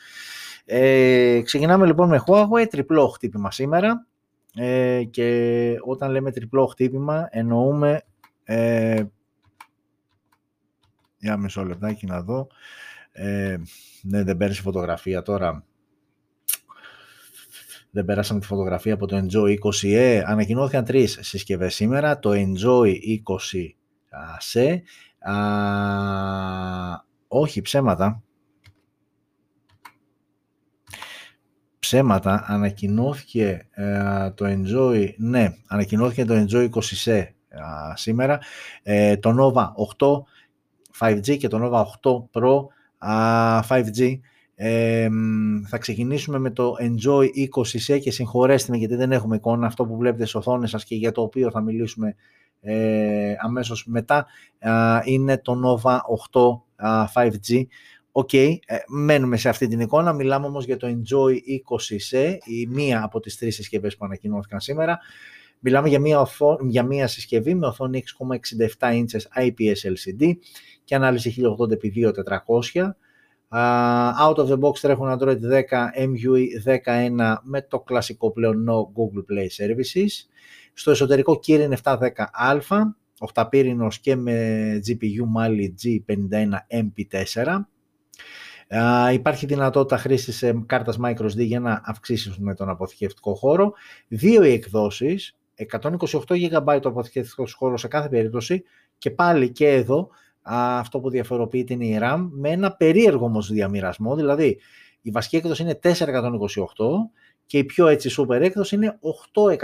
Ε, 0.65 1.41
ξεκινάμε 1.43 1.85
λοιπόν 1.85 2.09
με 2.09 2.23
Huawei, 2.25 2.67
τριπλό 2.69 3.07
χτύπημα 3.07 3.51
σήμερα 3.51 4.07
ε, 4.55 5.03
και 5.03 5.75
όταν 5.85 6.11
λέμε 6.11 6.31
τριπλό 6.31 6.65
χτύπημα 6.65 7.27
εννοούμε 7.31 8.01
ε, 8.43 9.03
για 11.17 11.37
μισό 11.37 11.63
λεπτάκι 11.63 12.05
να 12.05 12.21
δω 12.21 12.47
ε, 13.11 13.57
ναι, 14.01 14.23
δεν 14.23 14.37
παίρνεις 14.37 14.59
φωτογραφία 14.59 15.21
τώρα 15.21 15.63
δεν 17.91 18.05
περάσαμε 18.05 18.39
τη 18.39 18.45
φωτογραφία 18.45 18.93
από 18.93 19.07
το 19.07 19.17
Enjoy 19.17 19.55
20E. 19.63 20.21
Ανακοινώθηκαν 20.25 20.83
τρεις 20.83 21.17
συσκευές 21.21 21.75
σήμερα. 21.75 22.19
Το 22.19 22.31
Enjoy 22.33 22.93
20C. 23.27 23.69
όχι, 27.27 27.61
ψέματα. 27.61 28.23
Ψέματα. 31.89 32.43
Ανακοινώθηκε 32.47 33.67
ε, 33.71 34.29
το 34.35 34.45
Enjoy, 34.45 35.09
ναι, 35.17 35.53
ανακοινώθηκε 35.67 36.25
το 36.25 36.33
Enjoy 36.33 36.69
20C 36.69 37.23
σήμερα. 37.93 38.39
Ε, 38.83 39.17
το 39.17 39.35
Nova 39.39 39.65
8 39.97 40.23
5G 40.99 41.37
και 41.37 41.47
το 41.47 41.59
Nova 41.61 41.83
8 42.01 42.39
Pro 42.39 42.65
5G 43.69 44.19
θα 45.67 45.77
ξεκινήσουμε 45.77 46.39
με 46.39 46.51
το 46.51 46.75
Enjoy 46.79 47.25
20C 47.55 47.99
και 47.99 48.11
συγχωρέστε 48.11 48.71
με 48.71 48.77
γιατί 48.77 48.95
δεν 48.95 49.11
έχουμε 49.11 49.35
εικόνα 49.35 49.67
αυτό 49.67 49.85
που 49.85 49.97
βλέπετε 49.97 50.23
στις 50.23 50.35
οθόνες 50.35 50.69
σας 50.69 50.83
και 50.83 50.95
για 50.95 51.11
το 51.11 51.21
οποίο 51.21 51.51
θα 51.51 51.61
μιλήσουμε 51.61 52.15
ε, 52.61 53.35
αμέσως 53.39 53.85
μετά 53.87 54.25
είναι 55.03 55.37
το 55.37 55.81
Nova 55.83 55.97
8 56.33 57.07
5G. 57.13 57.63
Οκ, 58.11 58.29
okay, 58.33 58.55
ε, 58.65 58.77
μένουμε 58.87 59.37
σε 59.37 59.49
αυτή 59.49 59.67
την 59.67 59.79
εικόνα, 59.79 60.13
μιλάμε 60.13 60.45
όμως 60.45 60.65
για 60.65 60.77
το 60.77 60.87
Enjoy 60.87 61.33
20C, 61.33 62.37
η 62.45 62.67
μία 62.67 63.03
από 63.03 63.19
τις 63.19 63.37
τρεις 63.37 63.55
συσκευές 63.55 63.97
που 63.97 64.05
ανακοινώθηκαν 64.05 64.59
σήμερα. 64.59 64.99
Μιλάμε 65.59 65.89
για 65.89 65.99
μία, 65.99 66.27
για 66.67 66.83
μία 66.83 67.07
συσκευή 67.07 67.55
με 67.55 67.67
οθόνη 67.67 68.03
6,67 68.79 68.93
inches 68.93 69.43
IPS 69.43 69.91
LCD 69.93 70.31
και 70.83 70.95
ανάλυση 70.95 71.35
1080x2400 71.37 72.89
out 74.19 74.35
of 74.35 74.47
the 74.47 74.59
box 74.59 74.79
τρέχουν 74.81 75.17
Android 75.19 75.39
10, 75.39 75.61
MUI 75.95 76.45
11 77.17 77.35
με 77.43 77.61
το 77.61 77.79
κλασικό 77.79 78.31
πλέον 78.31 78.65
no 78.69 78.73
Google 78.73 79.23
Play 79.31 79.47
Services. 79.63 80.09
Στο 80.73 80.91
εσωτερικό 80.91 81.39
Kirin 81.47 81.73
710α, 81.83 82.81
οχταπύρινος 83.19 83.99
και 83.99 84.15
με 84.15 84.79
GPU 84.87 85.23
Mali 85.37 85.69
G51 85.83 86.49
MP4. 88.69 89.13
υπάρχει 89.13 89.45
δυνατότητα 89.45 89.97
χρήσης 89.97 90.43
ε, 90.43 90.63
κάρτας 90.65 90.97
microSD 91.03 91.37
για 91.37 91.59
να 91.59 91.81
αυξήσουμε 91.85 92.53
τον 92.53 92.69
αποθηκευτικό 92.69 93.33
χώρο. 93.35 93.73
Δύο 94.07 94.43
οι 94.43 94.51
εκδόσεις, 94.51 95.37
128 95.81 96.19
GB 96.27 96.79
ο 96.85 96.89
αποθηκευτικός 96.89 97.53
χώρο 97.53 97.77
σε 97.77 97.87
κάθε 97.87 98.09
περίπτωση 98.09 98.63
και 98.97 99.11
πάλι 99.11 99.51
και 99.51 99.67
εδώ 99.67 100.09
αυτό 100.41 100.99
που 100.99 101.09
διαφοροποιείται 101.09 101.73
είναι 101.73 101.85
η 101.85 101.99
RAM 102.01 102.27
με 102.31 102.49
ένα 102.49 102.75
περίεργο 102.75 103.25
όμως 103.25 103.51
διαμοιρασμό, 103.51 104.15
δηλαδή 104.15 104.59
η 105.01 105.11
βασική 105.11 105.35
έκδοση 105.35 105.61
είναι 105.61 105.79
428 105.83 105.93
και 107.45 107.57
η 107.57 107.63
πιο 107.63 107.87
έτσι 107.87 108.15
super 108.17 108.41
έκδοση 108.41 108.75
είναι 108.75 108.99
828. 109.49 109.59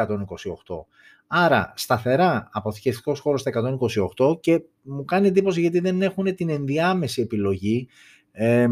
Άρα 1.27 1.73
σταθερά 1.75 2.49
αποθηκευτικός 2.51 3.19
χώρος 3.19 3.41
στα 3.41 3.51
128 4.17 4.39
και 4.41 4.61
μου 4.81 5.05
κάνει 5.05 5.27
εντύπωση 5.27 5.61
γιατί 5.61 5.79
δεν 5.79 6.01
έχουν 6.01 6.35
την 6.35 6.49
ενδιάμεση 6.49 7.21
επιλογή 7.21 7.87
ε, 8.37 8.67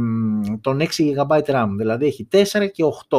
των 0.61 0.79
6 0.79 0.85
GB 1.17 1.41
RAM, 1.45 1.69
δηλαδή 1.77 2.05
έχει 2.05 2.27
4 2.31 2.43
και 2.71 2.83
8. 3.09 3.17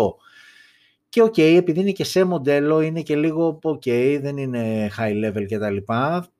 Και 1.08 1.22
οκ, 1.22 1.34
okay, 1.36 1.54
επειδή 1.56 1.80
είναι 1.80 1.90
και 1.90 2.04
σε 2.04 2.24
μοντέλο, 2.24 2.80
είναι 2.80 3.02
και 3.02 3.16
λίγο 3.16 3.58
ok, 3.62 4.18
δεν 4.20 4.36
είναι 4.36 4.90
high 4.98 5.24
level 5.24 5.44
κτλ. 5.48 5.76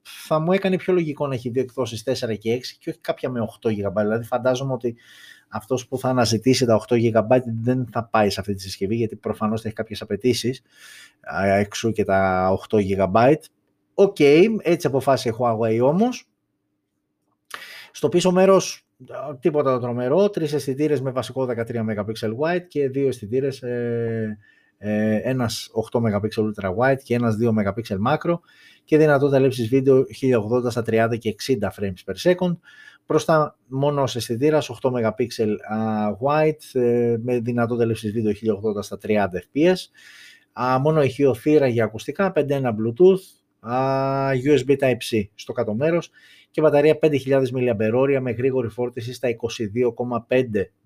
Θα 0.03 0.39
μου 0.39 0.53
έκανε 0.53 0.77
πιο 0.77 0.93
λογικό 0.93 1.27
να 1.27 1.35
έχει 1.35 1.49
δύο 1.49 1.63
εκδόσεις 1.63 2.05
4 2.07 2.39
και 2.39 2.57
6 2.57 2.61
και 2.79 2.91
όχι 2.91 2.99
κάποια 3.01 3.31
με 3.31 3.47
8 3.63 3.69
GB. 3.69 3.95
Δηλαδή 3.95 4.25
φαντάζομαι 4.25 4.73
ότι 4.73 4.97
αυτός 5.49 5.89
που 5.89 5.99
θα 5.99 6.09
αναζητήσει 6.09 6.65
τα 6.67 6.85
8 6.89 6.95
GB 6.95 7.41
δεν 7.63 7.87
θα 7.93 8.05
πάει 8.05 8.31
σε 8.31 8.41
αυτή 8.41 8.55
τη 8.55 8.63
συσκευή 8.63 8.97
γιατί 8.97 9.17
προφανώς 9.17 9.61
θα 9.61 9.67
έχει 9.67 9.77
κάποιες 9.77 10.03
απαιτήσεις 10.03 10.63
εξού 11.59 11.93
και 11.93 12.05
τα 12.05 12.51
8 12.69 12.77
GB. 12.77 13.35
Οκ, 13.95 14.17
okay, 14.19 14.47
έτσι 14.63 14.87
αποφάσισε 14.87 15.29
η 15.29 15.35
Huawei 15.39 15.79
όμως. 15.83 16.29
Στο 17.93 18.09
πίσω 18.09 18.31
μέρος 18.31 18.84
τίποτα 19.41 19.73
το 19.73 19.79
τρομερό, 19.79 20.31
τρεις 20.31 20.53
αισθητήρες 20.53 21.01
με 21.01 21.11
βασικό 21.11 21.45
13 21.45 21.55
MP 21.67 21.95
wide 22.41 22.67
και 22.69 22.89
δύο 22.89 23.09
αισθητήρες 23.09 23.63
ε, 23.63 24.39
ε, 24.79 25.17
ένας 25.23 25.71
8 25.93 26.01
MP 26.01 26.29
ultra 26.37 26.75
wide 26.77 27.03
και 27.03 27.15
ένας 27.15 27.37
2 27.41 27.49
MP 27.49 27.97
macro 28.07 28.39
και 28.85 28.99
δυνατότητα 28.99 29.39
λήψης 29.39 29.69
βίντεο 29.69 30.05
1080 30.65 30.71
στα 30.71 30.83
30 30.87 31.19
και 31.19 31.35
60 31.47 31.55
frames 31.61 32.13
per 32.13 32.33
second. 32.33 32.57
Μπροστά 33.07 33.59
μόνο 33.67 34.03
αισθητήρας 34.03 34.71
8 34.83 34.91
MP 34.91 35.27
wide 36.23 36.81
ε, 36.81 37.17
με 37.23 37.39
δυνατότητα 37.41 37.87
λήψης 37.87 38.13
βίντεο 38.13 38.33
1080 38.77 38.83
στα 38.83 38.99
30 39.03 39.13
fps. 39.13 39.77
Μόνο 40.81 41.03
ηχείο 41.03 41.35
θύρα 41.35 41.67
για 41.67 41.85
ακουστικά, 41.85 42.33
5.1 42.37 42.43
Bluetooth, 42.51 43.43
USB 44.45 44.77
Type-C 44.79 45.23
στο 45.35 45.53
κάτω 45.53 45.75
μέρος 45.75 46.11
και 46.55 46.61
μπαταρία 46.61 46.99
5.000 47.03 47.43
mAh 47.53 48.19
με 48.21 48.31
γρήγορη 48.31 48.69
φόρτιση 48.69 49.13
στα 49.13 49.29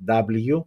22,5W 0.02 0.62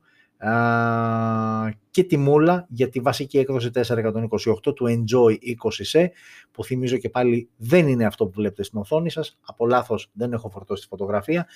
και 1.91 2.03
τη 2.03 2.17
μούλα 2.17 2.67
για 2.69 2.89
τη 2.89 2.99
βασική 2.99 3.37
έκδοση 3.37 3.69
428 3.73 4.75
του 4.75 4.85
Enjoy 4.87 5.35
20C 5.63 6.05
που 6.51 6.63
θυμίζω 6.63 6.97
και 6.97 7.09
πάλι 7.09 7.49
δεν 7.57 7.87
είναι 7.87 8.05
αυτό 8.05 8.25
που 8.25 8.31
βλέπετε 8.35 8.63
στην 8.63 8.79
οθόνη 8.79 9.11
σας 9.11 9.39
από 9.41 9.67
λάθος 9.67 10.09
δεν 10.13 10.33
έχω 10.33 10.49
φορτώσει 10.49 10.81
τη 10.81 10.87
φωτογραφία. 10.87 11.47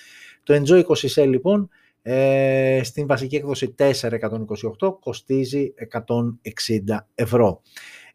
Το 0.42 0.62
Enjoy 0.62 0.82
20C 0.84 1.26
λοιπόν 1.28 1.68
ε, 2.02 2.80
στην 2.82 3.06
βασική 3.06 3.36
έκδοση 3.36 3.74
428 4.78 4.98
κοστίζει 5.00 5.74
160 5.92 6.96
ευρώ 7.14 7.62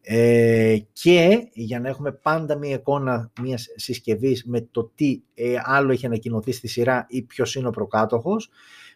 ε, 0.01 0.77
και 0.93 1.47
για 1.53 1.79
να 1.79 1.89
έχουμε 1.89 2.11
πάντα 2.11 2.57
μία 2.57 2.75
εικόνα 2.75 3.31
μιας 3.41 3.67
συσκευής 3.75 4.45
με 4.45 4.61
το 4.71 4.91
τι 4.95 5.21
ε, 5.33 5.55
άλλο 5.63 5.91
έχει 5.91 6.05
ανακοινωθεί 6.05 6.51
στη 6.51 6.67
σειρά 6.67 7.05
ή 7.09 7.21
ποιος 7.21 7.55
είναι 7.55 7.67
ο 7.67 7.71
προκάτοχος 7.71 8.49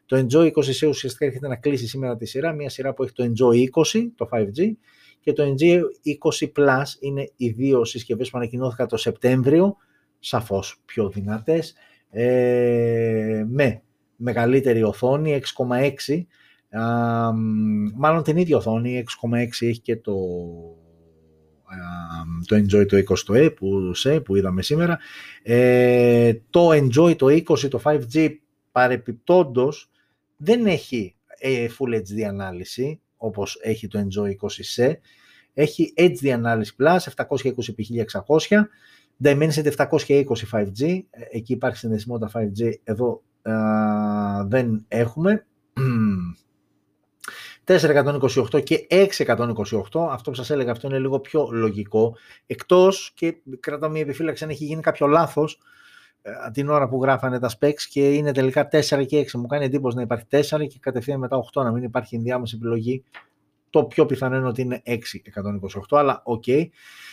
το 0.05 0.17
Enjoy 0.17 0.51
20 0.51 0.87
ουσιαστικά 0.87 1.25
έρχεται 1.25 1.47
να 1.47 1.55
κλείσει 1.55 1.87
σήμερα 1.87 2.17
τη 2.17 2.25
σειρά, 2.25 2.51
μια 2.51 2.69
σειρά 2.69 2.93
που 2.93 3.03
έχει 3.03 3.13
το 3.13 3.23
Enjoy 3.23 3.83
20, 3.93 4.07
το 4.15 4.29
5G, 4.31 4.71
και 5.19 5.33
το 5.33 5.43
Enjoy 5.43 5.79
20 6.41 6.51
Plus 6.55 6.83
είναι 6.99 7.31
οι 7.35 7.49
δύο 7.49 7.85
συσκευές 7.85 8.29
που 8.29 8.37
ανακοινώθηκαν 8.37 8.87
το 8.87 8.97
Σεπτέμβριο 8.97 9.75
σαφώς 10.19 10.81
πιο 10.85 11.09
δυνατές, 11.09 11.73
ε, 12.09 13.45
με 13.47 13.81
μεγαλύτερη 14.15 14.83
οθόνη 14.83 15.33
6,6 15.33 16.27
μάλλον 17.95 18.23
την 18.23 18.37
ίδια 18.37 18.57
οθόνη 18.57 18.97
6,6 18.97 19.67
έχει 19.67 19.79
και 19.79 19.97
το 19.97 20.13
το 22.45 22.55
Enjoy 22.55 22.87
το 22.87 23.15
20 23.27 23.55
που, 23.55 23.93
σε, 23.93 24.19
που 24.19 24.35
είδαμε 24.35 24.61
σήμερα. 24.61 24.99
Ε, 25.43 26.33
το 26.49 26.69
Enjoy 26.69 27.15
το 27.17 27.25
20, 27.25 27.69
το 27.69 27.81
5G 27.83 28.29
παρεπιπτόντως 28.71 29.89
δεν 30.37 30.65
έχει 30.65 31.15
ε, 31.39 31.67
Full 31.79 31.95
HD 31.95 32.21
ανάλυση 32.21 32.99
όπως 33.17 33.59
έχει 33.61 33.87
το 33.87 33.99
Enjoy 33.99 34.29
20C. 34.29 34.93
Έχει 35.53 35.93
HD 35.97 36.27
ανάλυση 36.27 36.75
Plus 36.79 36.97
720x1600 37.15 38.63
Dimensity 39.23 39.71
720 39.75 40.23
5G, 40.51 40.99
εκεί 41.31 41.53
υπάρχει 41.53 41.77
συνδεσιμότητα 41.77 42.31
5G, 42.33 42.71
εδώ 42.83 43.23
δεν 44.47 44.85
έχουμε. 44.87 45.45
428 47.67 48.63
και 48.63 48.87
628, 48.89 50.07
αυτό 50.09 50.29
που 50.29 50.35
σας 50.35 50.49
έλεγα 50.49 50.71
αυτό 50.71 50.87
είναι 50.87 50.99
λίγο 50.99 51.19
πιο 51.19 51.49
λογικό, 51.51 52.15
εκτός 52.47 53.11
και 53.15 53.35
κρατάω 53.59 53.89
μια 53.89 54.01
επιφύλαξη 54.01 54.43
αν 54.43 54.49
έχει 54.49 54.65
γίνει 54.65 54.81
κάποιο 54.81 55.07
λάθος 55.07 55.59
ε, 56.21 56.31
την 56.51 56.69
ώρα 56.69 56.87
που 56.87 57.01
γράφανε 57.01 57.39
τα 57.39 57.49
specs 57.59 57.81
και 57.89 58.13
είναι 58.13 58.31
τελικά 58.31 58.67
4 58.71 59.05
και 59.05 59.19
6. 59.19 59.31
Μου 59.31 59.45
κάνει 59.45 59.65
εντύπωση 59.65 59.95
να 59.95 60.01
υπάρχει 60.01 60.25
4 60.29 60.41
και 60.67 60.77
κατευθείαν 60.79 61.19
μετά 61.19 61.43
8 61.53 61.63
να 61.63 61.71
μην 61.71 61.83
υπάρχει 61.83 62.15
ενδιάμεση 62.15 62.55
επιλογή. 62.55 63.03
Το 63.75 63.83
πιο 63.83 64.05
πιθανό 64.05 64.35
είναι 64.35 64.47
ότι 64.47 64.61
είναι 64.61 64.81
6 64.85 64.91
628, 64.91 65.97
αλλά 65.97 66.21
οκ. 66.25 66.43
Okay. 66.47 66.65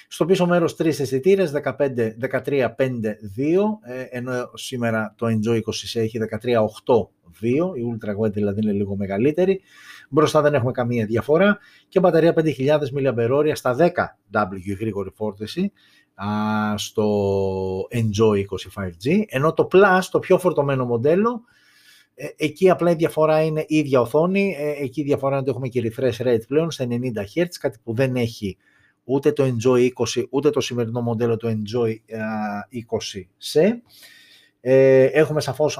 Στο 0.08 0.24
πίσω 0.24 0.46
μέρος 0.46 0.76
τρεις 0.76 1.00
αισθητήρες, 1.00 1.52
13, 1.52 2.74
5, 2.76 3.16
2, 3.36 3.68
ενώ 4.10 4.50
σήμερα 4.54 5.14
το 5.16 5.26
Enjoy 5.26 5.56
20 5.56 5.60
έχει 5.94 6.18
13, 6.18 6.60
8, 6.84 7.08
2, 7.40 7.76
η 7.76 7.82
Ultra 7.92 8.16
Wide 8.20 8.32
δηλαδή 8.32 8.60
είναι 8.62 8.72
λίγο 8.72 8.96
μεγαλύτερη. 8.96 9.60
Μπροστά 10.08 10.40
δεν 10.40 10.54
έχουμε 10.54 10.72
καμία 10.72 11.06
διαφορά 11.06 11.58
και 11.88 12.00
μπαταρία 12.00 12.34
5.000 12.36 12.78
mAh 12.96 13.50
στα 13.52 13.76
10W 13.78 14.76
γρήγορη 14.78 15.10
φόρτιση 15.14 15.72
στο 16.74 17.06
Enjoy 17.90 18.38
25G, 18.38 19.22
ενώ 19.28 19.52
το 19.52 19.68
Plus, 19.72 20.00
το 20.10 20.18
πιο 20.18 20.38
φορτωμένο 20.38 20.84
μοντέλο, 20.84 21.42
ε, 22.14 22.26
εκεί 22.36 22.70
απλά 22.70 22.90
η 22.90 22.94
διαφορά 22.94 23.42
είναι 23.42 23.64
η 23.66 23.76
ίδια 23.76 24.00
οθόνη, 24.00 24.56
ε, 24.58 24.82
εκεί 24.82 25.00
η 25.00 25.04
διαφορά 25.04 25.30
είναι 25.30 25.40
ότι 25.40 25.50
έχουμε 25.50 25.68
και 25.68 25.92
refresh 25.96 26.26
rate 26.26 26.46
πλέον 26.48 26.70
στα 26.70 26.86
90 26.88 26.94
Hz, 27.34 27.46
κάτι 27.60 27.78
που 27.84 27.94
δεν 27.94 28.16
έχει 28.16 28.56
ούτε 29.04 29.32
το 29.32 29.44
Enjoy 29.44 29.88
20, 30.16 30.24
ούτε 30.30 30.50
το 30.50 30.60
σημερινό 30.60 31.00
μοντέλο 31.00 31.36
το 31.36 31.48
Enjoy 31.48 31.94
20C. 32.88 33.70
Ε, 34.64 35.04
έχουμε 35.04 35.40
σαφώς 35.40 35.78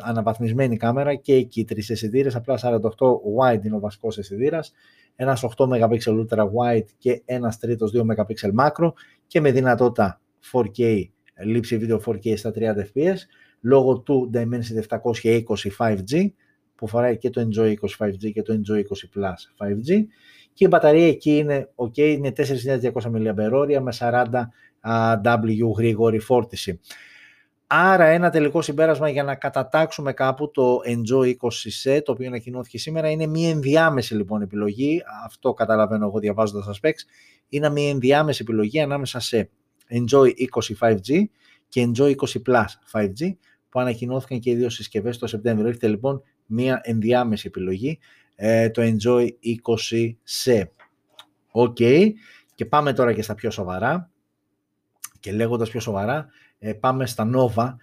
αναβαθμισμένη 0.00 0.76
κάμερα 0.76 1.14
και 1.14 1.34
εκεί 1.34 1.64
τρεις 1.64 1.90
αισθητήρες, 1.90 2.34
απλά 2.34 2.58
48 2.62 2.78
wide 3.38 3.64
είναι 3.64 3.76
ο 3.76 3.80
βασικός 3.80 4.18
αισθητήρας, 4.18 4.72
ένας 5.16 5.42
8 5.42 5.66
MP 5.66 6.26
ultra 6.26 6.42
wide 6.42 6.86
και 6.98 7.22
ένας 7.24 7.58
τρίτος 7.58 7.92
2 7.94 8.00
MP 8.00 8.50
macro 8.58 8.92
και 9.26 9.40
με 9.40 9.52
δυνατότητα 9.52 10.20
4K, 10.52 11.02
λήψη 11.44 11.78
βίντεο 11.78 12.02
4K 12.06 12.36
στα 12.36 12.52
30 12.54 12.60
fps 12.60 13.16
λόγω 13.64 13.98
του 13.98 14.30
Dimensity 14.34 14.98
720 15.12 15.42
5G 15.78 16.26
που 16.74 16.86
φοράει 16.86 17.18
και 17.18 17.30
το 17.30 17.48
Enjoy 17.48 17.74
20 17.98 18.06
5G 18.06 18.32
και 18.32 18.42
το 18.42 18.60
Enjoy 18.60 18.78
20 18.78 18.80
Plus 18.80 19.66
5G 19.66 20.04
και 20.52 20.64
η 20.64 20.68
μπαταρία 20.70 21.06
εκεί 21.06 21.36
είναι 21.36 21.70
ok, 21.74 21.98
είναι 21.98 22.32
4.200 22.36 22.92
mAh 22.92 23.80
με 23.82 23.92
40W 24.00 25.74
γρήγορη 25.76 26.18
φόρτιση. 26.18 26.80
Άρα 27.66 28.04
ένα 28.04 28.30
τελικό 28.30 28.62
συμπέρασμα 28.62 29.08
για 29.08 29.22
να 29.22 29.34
κατατάξουμε 29.34 30.12
κάπου 30.12 30.50
το 30.50 30.78
Enjoy 30.84 31.28
20C, 31.28 32.00
το 32.04 32.12
οποίο 32.12 32.26
ανακοινώθηκε 32.26 32.78
σήμερα, 32.78 33.10
είναι 33.10 33.26
μια 33.26 33.50
ενδιάμεση 33.50 34.14
λοιπόν 34.14 34.42
επιλογή, 34.42 35.02
αυτό 35.24 35.52
καταλαβαίνω 35.52 36.06
εγώ 36.06 36.18
διαβάζοντας 36.18 36.64
τα 36.66 36.74
specs, 36.82 37.00
είναι 37.48 37.70
μια 37.70 37.88
ενδιάμεση 37.88 38.42
επιλογή 38.42 38.80
ανάμεσα 38.80 39.20
σε 39.20 39.50
Enjoy 39.90 40.28
20 40.80 40.88
5G 40.88 41.24
και 41.68 41.90
Enjoy 41.90 42.10
20 42.10 42.14
Plus 42.46 42.64
5G, 42.92 43.32
που 43.74 43.80
ανακοινώθηκαν 43.80 44.38
και 44.38 44.50
οι 44.50 44.54
δύο 44.54 44.70
συσκευές 44.70 45.18
το 45.18 45.26
Σεπτέμβριο. 45.26 45.68
Έχετε 45.68 45.88
λοιπόν 45.88 46.22
μια 46.46 46.80
ενδιάμεση 46.82 47.46
επιλογή, 47.46 47.98
ε, 48.34 48.70
το 48.70 48.82
Enjoy 48.82 49.28
20C. 49.66 50.62
Οκ, 51.50 51.76
και 52.54 52.64
πάμε 52.68 52.92
τώρα 52.92 53.12
και 53.12 53.22
στα 53.22 53.34
πιο 53.34 53.50
σοβαρά. 53.50 54.10
Και 55.20 55.32
λέγοντας 55.32 55.70
πιο 55.70 55.80
σοβαρά, 55.80 56.28
ε, 56.58 56.72
πάμε 56.72 57.06
στα 57.06 57.30
Nova, 57.34 57.74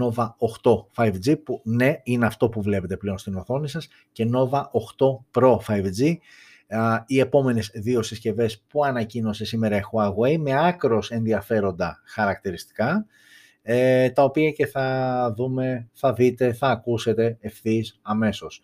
Nova 0.00 0.28
8 0.62 0.86
5G 0.94 1.42
που 1.44 1.60
ναι 1.64 2.00
είναι 2.02 2.26
αυτό 2.26 2.48
που 2.48 2.62
βλέπετε 2.62 2.96
πλέον 2.96 3.18
στην 3.18 3.34
οθόνη 3.34 3.68
σας 3.68 3.88
και 4.12 4.30
Nova 4.34 4.62
8 4.62 5.24
Pro 5.30 5.56
5G 5.66 6.16
οι 7.06 7.18
επόμενες 7.18 7.70
δύο 7.74 8.02
συσκευές 8.02 8.64
που 8.68 8.84
ανακοίνωσε 8.84 9.44
σήμερα 9.44 9.76
η 9.76 9.80
Huawei 9.92 10.36
με 10.38 10.66
άκρως 10.66 11.10
ενδιαφέροντα 11.10 12.00
χαρακτηριστικά 12.04 13.06
ε, 13.62 14.10
τα 14.10 14.24
οποία 14.24 14.50
και 14.50 14.66
θα 14.66 15.34
δούμε, 15.36 15.88
θα 15.92 16.12
δείτε, 16.12 16.52
θα 16.52 16.68
ακούσετε 16.68 17.36
ευθύς 17.40 17.98
αμέσως. 18.02 18.62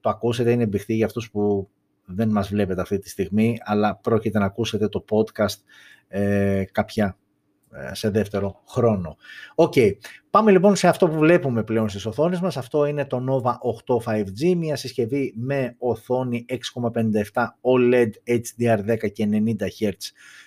το 0.00 0.08
ακούσετε 0.08 0.50
είναι 0.50 0.66
μπηχτή 0.66 0.94
για 0.94 1.06
αυτούς 1.06 1.30
που 1.30 1.68
δεν 2.04 2.28
μας 2.30 2.48
βλέπετε 2.48 2.80
αυτή 2.80 2.98
τη 2.98 3.08
στιγμή 3.08 3.58
αλλά 3.60 3.96
πρόκειται 3.96 4.38
να 4.38 4.44
ακούσετε 4.44 4.88
το 4.88 5.04
podcast 5.10 5.56
ε, 6.08 6.64
κάποια 6.72 7.04
ε, 7.04 7.25
σε 7.92 8.10
δεύτερο 8.10 8.62
χρόνο. 8.68 9.16
Οκ, 9.54 9.74
πάμε 10.30 10.50
λοιπόν 10.50 10.76
σε 10.76 10.88
αυτό 10.88 11.08
που 11.08 11.18
βλέπουμε 11.18 11.64
πλέον 11.64 11.88
στις 11.88 12.06
οθόνες 12.06 12.40
μας. 12.40 12.56
Αυτό 12.56 12.86
είναι 12.86 13.06
το 13.06 13.24
Nova 13.28 13.52
8 13.86 14.12
5G, 14.12 14.54
μια 14.56 14.76
συσκευή 14.76 15.34
με 15.36 15.74
οθόνη 15.78 16.44
6,57 16.48 17.46
OLED 17.60 18.10
HDR10 18.26 19.12
και 19.12 19.28
90 19.30 19.62
Hz 19.80 19.92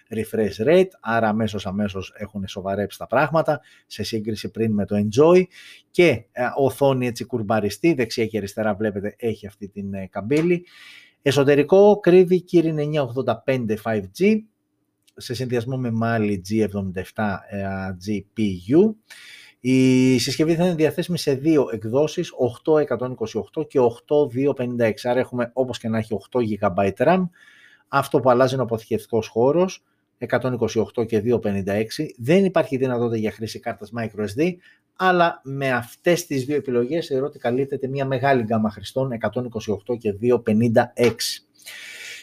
refresh 0.09 0.67
rate, 0.67 0.89
άρα 0.99 1.27
αμέσως 1.27 1.65
αμέσως 1.65 2.13
έχουν 2.17 2.47
σοβαρέψει 2.47 2.97
τα 2.97 3.07
πράγματα 3.07 3.61
σε 3.87 4.03
σύγκριση 4.03 4.51
πριν 4.51 4.73
με 4.73 4.85
το 4.85 4.95
Enjoy 4.95 5.43
και 5.91 6.25
ε, 6.31 6.43
οθόνη 6.55 7.07
έτσι 7.07 7.25
κουρμπαριστή, 7.25 7.93
δεξιά 7.93 8.25
και 8.25 8.37
αριστερά 8.37 8.75
βλέπετε 8.75 9.15
έχει 9.17 9.47
αυτή 9.47 9.69
την 9.69 9.93
ε, 9.93 10.07
καμπύλη. 10.07 10.65
Εσωτερικό 11.21 11.99
κρύβει 11.99 12.45
Kirin 12.51 12.75
985 13.45 13.75
5G, 13.83 14.37
σε 15.19 15.33
συνδυασμό 15.33 15.77
με 15.77 15.91
Mali 16.01 16.37
G77 16.49 17.37
GPU. 18.07 18.93
Η 19.59 20.17
συσκευή 20.17 20.55
θα 20.55 20.65
είναι 20.65 20.75
διαθέσιμη 20.75 21.17
σε 21.17 21.33
δύο 21.33 21.69
εκδόσεις, 21.71 22.31
8128 23.55 23.67
και 23.67 23.79
8256. 23.79 24.91
Άρα 25.03 25.19
έχουμε 25.19 25.49
όπως 25.53 25.79
και 25.79 25.89
να 25.89 25.97
έχει 25.97 26.17
8 26.31 26.39
GB 26.39 26.91
RAM. 26.97 27.29
Αυτό 27.87 28.19
που 28.19 28.29
αλλάζει 28.29 28.53
είναι 28.53 28.61
ο 28.61 28.65
αποθηκευτικός 28.65 29.27
χώρος, 29.27 29.83
128 30.17 31.05
και 31.07 31.19
256. 31.19 32.13
Δεν 32.17 32.45
υπάρχει 32.45 32.77
δυνατότητα 32.77 33.17
για 33.17 33.31
χρήση 33.31 33.59
κάρτας 33.59 33.91
microSD, 33.97 34.53
αλλά 34.95 35.41
με 35.43 35.71
αυτές 35.71 36.25
τις 36.25 36.45
δύο 36.45 36.55
επιλογές 36.55 37.07
θεωρώ 37.07 37.25
ότι 37.25 37.39
καλύπτεται 37.39 37.87
μια 37.87 38.05
μεγάλη 38.05 38.41
γκάμα 38.41 38.69
χρηστών, 38.69 39.11
128 39.11 39.97
και 39.97 40.13
256. 40.13 41.45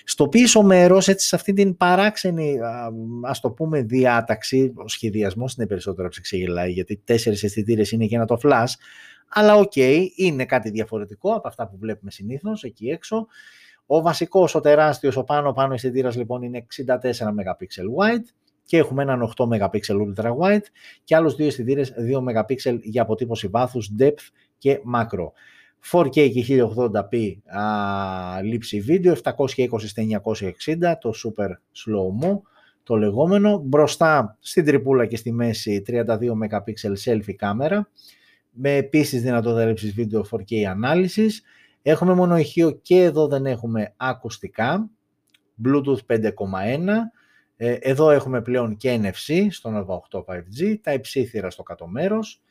Στο 0.08 0.28
πίσω 0.28 0.62
μέρος, 0.62 1.08
έτσι 1.08 1.26
σε 1.26 1.36
αυτή 1.36 1.52
την 1.52 1.76
παράξενη, 1.76 2.58
ας 3.22 3.40
το 3.40 3.50
πούμε, 3.50 3.82
διάταξη, 3.82 4.72
ο 4.76 4.88
σχεδιασμός 4.88 5.54
είναι 5.54 5.66
περισσότερο 5.66 6.08
σε 6.08 6.19
ξεγελάει, 6.19 6.70
γιατί 6.70 7.00
τέσσερις 7.04 7.42
αισθητήρες 7.42 7.90
είναι 7.90 8.06
και 8.06 8.14
ένα 8.14 8.24
το 8.24 8.38
flash, 8.42 8.72
αλλά 9.28 9.54
οκ, 9.54 9.76
είναι 10.16 10.44
κάτι 10.44 10.70
διαφορετικό 10.70 11.34
από 11.34 11.48
αυτά 11.48 11.68
που 11.68 11.76
βλέπουμε 11.78 12.10
συνήθως 12.10 12.62
εκεί 12.62 12.88
έξω. 12.88 13.26
Ο 13.86 14.02
βασικός, 14.02 14.54
ο 14.54 14.60
τεράστιος, 14.60 15.16
ο 15.16 15.24
πάνω-πάνω 15.24 15.74
αισθητήρας 15.74 16.16
λοιπόν 16.16 16.42
είναι 16.42 16.66
64 16.76 16.84
MP 16.86 17.62
wide 17.98 18.24
και 18.64 18.76
έχουμε 18.76 19.02
έναν 19.02 19.32
8 19.36 19.44
MP 19.44 19.68
ultra 19.88 20.36
wide 20.36 20.64
και 21.04 21.16
άλλους 21.16 21.34
δύο 21.34 21.46
αισθητήρες 21.46 21.94
2 21.98 22.18
MP 22.18 22.78
για 22.82 23.02
αποτύπωση 23.02 23.48
βάθους, 23.48 23.90
depth 23.98 24.30
και 24.58 24.80
macro. 24.94 25.30
4K 25.92 26.30
και 26.30 26.44
1080p 26.48 27.32
α, 27.58 28.42
λήψη 28.42 28.80
βίντεο, 28.80 29.14
720 29.22 29.32
960, 29.62 30.94
το 31.00 31.12
super 31.24 31.48
slow 31.50 32.24
mo, 32.24 32.40
το 32.82 32.96
λεγόμενο. 32.96 33.58
Μπροστά 33.58 34.36
στην 34.40 34.64
τρυπούλα 34.64 35.06
και 35.06 35.16
στη 35.16 35.32
μέση 35.32 35.82
32 35.86 36.02
MP 36.02 36.90
selfie 37.04 37.34
κάμερα, 37.36 37.90
με 38.50 38.74
επίσης 38.76 39.22
δυνατότητα 39.22 39.64
λήψης 39.64 39.92
βίντεο 39.92 40.26
4K 40.30 40.62
ανάλυσης. 40.62 41.42
Έχουμε 41.82 42.14
μόνο 42.14 42.36
ηχείο 42.36 42.70
και 42.70 43.02
εδώ 43.02 43.26
δεν 43.26 43.46
έχουμε 43.46 43.94
ακουστικά, 43.96 44.90
Bluetooth 45.64 45.98
5.1, 46.06 47.10
ε, 47.56 47.72
εδώ 47.72 48.10
έχουμε 48.10 48.42
πλέον 48.42 48.76
και 48.76 49.00
NFC 49.02 49.46
στο 49.50 49.70
Nova 49.74 50.18
8 50.18 50.24
5G, 50.24 50.76
τα 50.82 50.92
υψίθυρα 50.92 51.50
στο 51.50 51.62
κάτω 51.62 51.86
μέρος, 51.86 52.42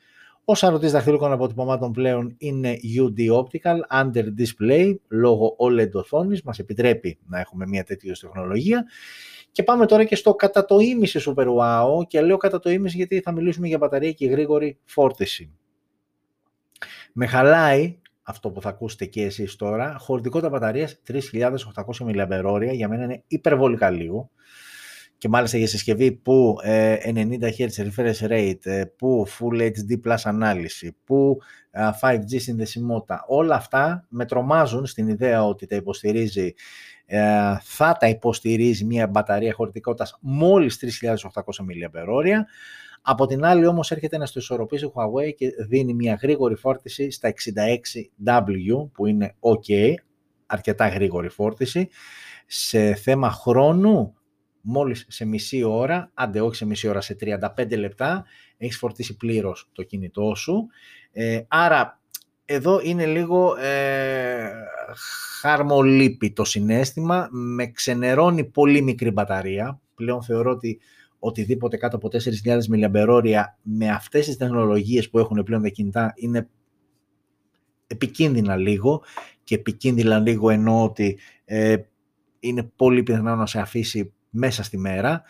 Ο 0.48 0.54
σαρωτής 0.54 0.92
δαχτυλικών 0.92 1.32
αποτυπωμάτων 1.32 1.92
πλέον 1.92 2.34
είναι 2.38 2.76
UD 2.98 3.42
Optical 3.42 3.78
Under 4.02 4.24
Display 4.38 4.94
λόγω 5.08 5.56
OLED 5.58 5.90
οθόνης. 5.92 6.42
Μας 6.42 6.58
επιτρέπει 6.58 7.18
να 7.26 7.40
έχουμε 7.40 7.66
μια 7.66 7.84
τέτοια 7.84 8.14
τεχνολογία. 8.20 8.84
Και 9.52 9.62
πάμε 9.62 9.86
τώρα 9.86 10.04
και 10.04 10.16
στο 10.16 10.34
κατά 10.34 10.64
το 10.64 10.78
ίμιση 10.78 11.20
Super 11.26 11.46
Wow 11.46 12.06
και 12.06 12.20
λέω 12.20 12.36
κατά 12.36 12.58
το 12.58 12.70
ίμιση 12.70 12.96
γιατί 12.96 13.20
θα 13.20 13.32
μιλήσουμε 13.32 13.66
για 13.66 13.78
μπαταρία 13.78 14.12
και 14.12 14.26
γρήγορη 14.26 14.78
φόρτιση. 14.84 15.50
Με 17.12 17.26
χαλάει 17.26 17.98
αυτό 18.22 18.50
που 18.50 18.60
θα 18.60 18.68
ακούσετε 18.68 19.04
και 19.04 19.22
εσείς 19.22 19.56
τώρα, 19.56 19.96
χωρητικότητα 19.98 20.50
μπαταρίας 20.50 21.00
3.800 21.08 21.56
mAh, 21.98 22.72
για 22.72 22.88
μένα 22.88 23.04
είναι 23.04 23.22
υπερβολικά 23.26 23.90
λίγο 23.90 24.30
και 25.18 25.28
μάλιστα 25.28 25.58
για 25.58 25.66
συσκευή 25.66 26.12
που 26.12 26.56
90 26.62 26.62
ε, 26.62 27.36
Hz 27.58 27.88
refresh 27.88 28.28
rate, 28.28 28.66
ε, 28.66 28.84
που 28.84 29.26
Full 29.28 29.62
HD 29.62 30.06
Plus 30.06 30.16
ανάλυση, 30.24 30.96
που 31.04 31.38
5G 32.00 32.34
ε, 32.34 32.38
συνδεσιμότητα, 32.38 33.24
όλα 33.26 33.54
αυτά 33.54 34.06
με 34.08 34.24
τρομάζουν 34.24 34.86
στην 34.86 35.08
ιδέα 35.08 35.44
ότι 35.44 35.66
τα 35.66 35.76
υποστηρίζει, 35.76 36.54
θα 37.62 37.96
τα 37.98 38.08
υποστηρίζει 38.08 38.84
μια 38.84 39.06
μπαταρία 39.06 39.52
χωρητικότητας 39.52 40.18
μόλις 40.20 41.00
3.800 41.02 41.16
mAh, 41.42 42.44
από 43.08 43.26
την 43.26 43.44
άλλη 43.44 43.66
όμως 43.66 43.90
έρχεται 43.90 44.18
να 44.18 44.26
στο 44.26 44.38
ισορροπήσει 44.38 44.92
Huawei 44.94 45.34
και 45.36 45.48
δίνει 45.68 45.94
μια 45.94 46.18
γρήγορη 46.22 46.54
φόρτιση 46.54 47.10
στα 47.10 47.32
66W 47.32 48.88
που 48.92 49.06
είναι 49.06 49.34
ok, 49.40 49.94
αρκετά 50.46 50.88
γρήγορη 50.88 51.28
φόρτιση. 51.28 51.88
Σε 52.46 52.94
θέμα 52.94 53.30
χρόνου, 53.30 54.14
μόλις 54.68 55.06
σε 55.08 55.24
μισή 55.24 55.62
ώρα, 55.62 56.10
άντε 56.14 56.40
όχι 56.40 56.54
σε 56.54 56.66
μισή 56.66 56.88
ώρα, 56.88 57.00
σε 57.00 57.16
35 57.20 57.78
λεπτά, 57.78 58.24
έχεις 58.56 58.78
φορτίσει 58.78 59.16
πλήρως 59.16 59.68
το 59.72 59.82
κινητό 59.82 60.34
σου. 60.34 60.66
Ε, 61.12 61.40
άρα 61.48 62.00
εδώ 62.44 62.80
είναι 62.82 63.06
λίγο 63.06 63.56
ε, 63.56 64.50
χαρμολύπη 65.40 66.32
το 66.32 66.44
συνέστημα, 66.44 67.28
με 67.30 67.66
ξενερώνει 67.66 68.44
πολύ 68.44 68.82
μικρή 68.82 69.10
μπαταρία. 69.10 69.80
Πλέον 69.94 70.22
θεωρώ 70.22 70.50
ότι 70.50 70.80
οτιδήποτε 71.18 71.76
κάτω 71.76 71.96
από 71.96 72.08
4.000 72.12 72.58
mAh 72.92 73.42
με 73.62 73.90
αυτές 73.90 74.26
τις 74.26 74.36
τεχνολογίες 74.36 75.10
που 75.10 75.18
έχουν 75.18 75.42
πλέον 75.42 75.62
τα 75.62 75.68
κινητά 75.68 76.12
είναι 76.16 76.48
επικίνδυνα 77.86 78.56
λίγο 78.56 79.02
και 79.44 79.54
επικίνδυνα 79.54 80.18
λίγο 80.18 80.50
εννοώ 80.50 80.84
ότι 80.84 81.18
ε, 81.44 81.76
είναι 82.40 82.62
πολύ 82.76 83.02
πιθανό 83.02 83.36
να 83.36 83.46
σε 83.46 83.60
αφήσει 83.60 84.12
μέσα 84.36 84.62
στη 84.62 84.78
μέρα 84.78 85.22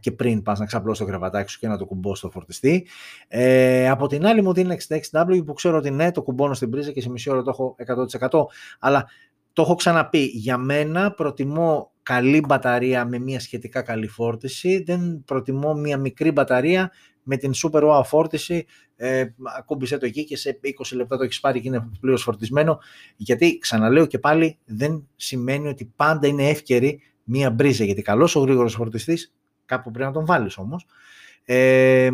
και 0.00 0.12
πριν 0.12 0.42
πας 0.42 0.58
να 0.58 0.66
ξαπλώσεις 0.66 1.04
το 1.04 1.10
κρεβατάκι 1.10 1.50
σου 1.50 1.58
και 1.58 1.68
να 1.68 1.78
το 1.78 1.84
κουμπώ 1.84 2.14
στο 2.14 2.30
φορτιστή. 2.30 2.86
Ε, 3.28 3.88
από 3.88 4.06
την 4.06 4.26
άλλη 4.26 4.42
μου 4.42 4.52
δίνει 4.52 4.76
66W 4.88 5.42
που 5.46 5.52
ξέρω 5.52 5.76
ότι 5.76 5.90
ναι, 5.90 6.10
το 6.10 6.22
κουμπώνω 6.22 6.54
στην 6.54 6.70
πρίζα 6.70 6.90
και 6.90 7.00
σε 7.00 7.10
μισή 7.10 7.30
ώρα 7.30 7.42
το 7.42 7.50
έχω 7.50 7.76
100%. 8.30 8.44
Αλλά 8.78 9.08
το 9.52 9.62
έχω 9.62 9.74
ξαναπεί, 9.74 10.24
για 10.24 10.56
μένα 10.56 11.12
προτιμώ 11.12 11.92
καλή 12.02 12.40
μπαταρία 12.48 13.04
με 13.04 13.18
μια 13.18 13.40
σχετικά 13.40 13.82
καλή 13.82 14.06
φόρτιση, 14.06 14.82
δεν 14.82 15.22
προτιμώ 15.24 15.74
μια 15.74 15.98
μικρή 15.98 16.30
μπαταρία 16.30 16.92
με 17.22 17.36
την 17.36 17.52
super 17.54 17.82
wow 17.82 18.02
φόρτιση, 18.04 18.66
ε, 18.96 19.24
ακούμπησε 19.58 19.98
το 19.98 20.06
εκεί 20.06 20.24
και 20.24 20.36
σε 20.36 20.60
20 20.62 20.96
λεπτά 20.96 21.16
το 21.16 21.24
έχεις 21.24 21.40
πάρει 21.40 21.60
και 21.60 21.68
είναι 21.68 21.90
πλήρως 22.00 22.22
φορτισμένο, 22.22 22.78
γιατί 23.16 23.58
ξαναλέω 23.58 24.06
και 24.06 24.18
πάλι 24.18 24.58
δεν 24.64 25.08
σημαίνει 25.16 25.68
ότι 25.68 25.92
πάντα 25.96 26.26
είναι 26.26 26.48
εύκαιρη 26.48 27.00
μια 27.24 27.50
μπρίζα, 27.50 27.84
γιατί 27.84 28.02
καλός 28.02 28.36
ο 28.36 28.40
γρήγορος 28.40 28.74
φορτιστής, 28.74 29.34
κάπου 29.66 29.90
πρέπει 29.90 30.06
να 30.06 30.12
τον 30.14 30.26
βάλεις 30.26 30.58
όμως, 30.58 30.86
ε, 31.44 32.08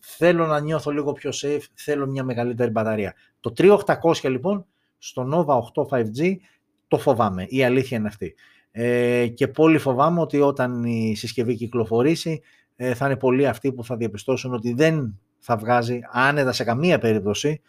θέλω 0.00 0.46
να 0.46 0.60
νιώθω 0.60 0.90
λίγο 0.90 1.12
πιο 1.12 1.30
safe, 1.34 1.62
θέλω 1.74 2.06
μια 2.06 2.24
μεγαλύτερη 2.24 2.70
μπαταρία. 2.70 3.14
Το 3.40 3.52
3800 3.56 4.30
λοιπόν 4.30 4.66
στο 4.98 5.28
Nova 5.32 5.82
8 5.82 5.98
5G 5.98 6.36
το 6.88 6.98
φοβάμαι, 6.98 7.46
η 7.48 7.64
αλήθεια 7.64 7.98
είναι 7.98 8.08
αυτή. 8.08 8.34
Ε, 8.70 9.26
και 9.26 9.48
πολύ 9.48 9.78
φοβάμαι 9.78 10.20
ότι 10.20 10.40
όταν 10.40 10.84
η 10.84 11.16
συσκευή 11.16 11.54
κυκλοφορήσει 11.54 12.40
ε, 12.76 12.94
θα 12.94 13.06
είναι 13.06 13.16
πολλοί 13.16 13.46
αυτοί 13.46 13.72
που 13.72 13.84
θα 13.84 13.96
διαπιστώσουν 13.96 14.54
ότι 14.54 14.72
δεν 14.72 15.20
θα 15.38 15.56
βγάζει 15.56 16.00
άνετα 16.12 16.52
σε 16.52 16.64
καμία 16.64 16.98
περίπτωση. 16.98 17.60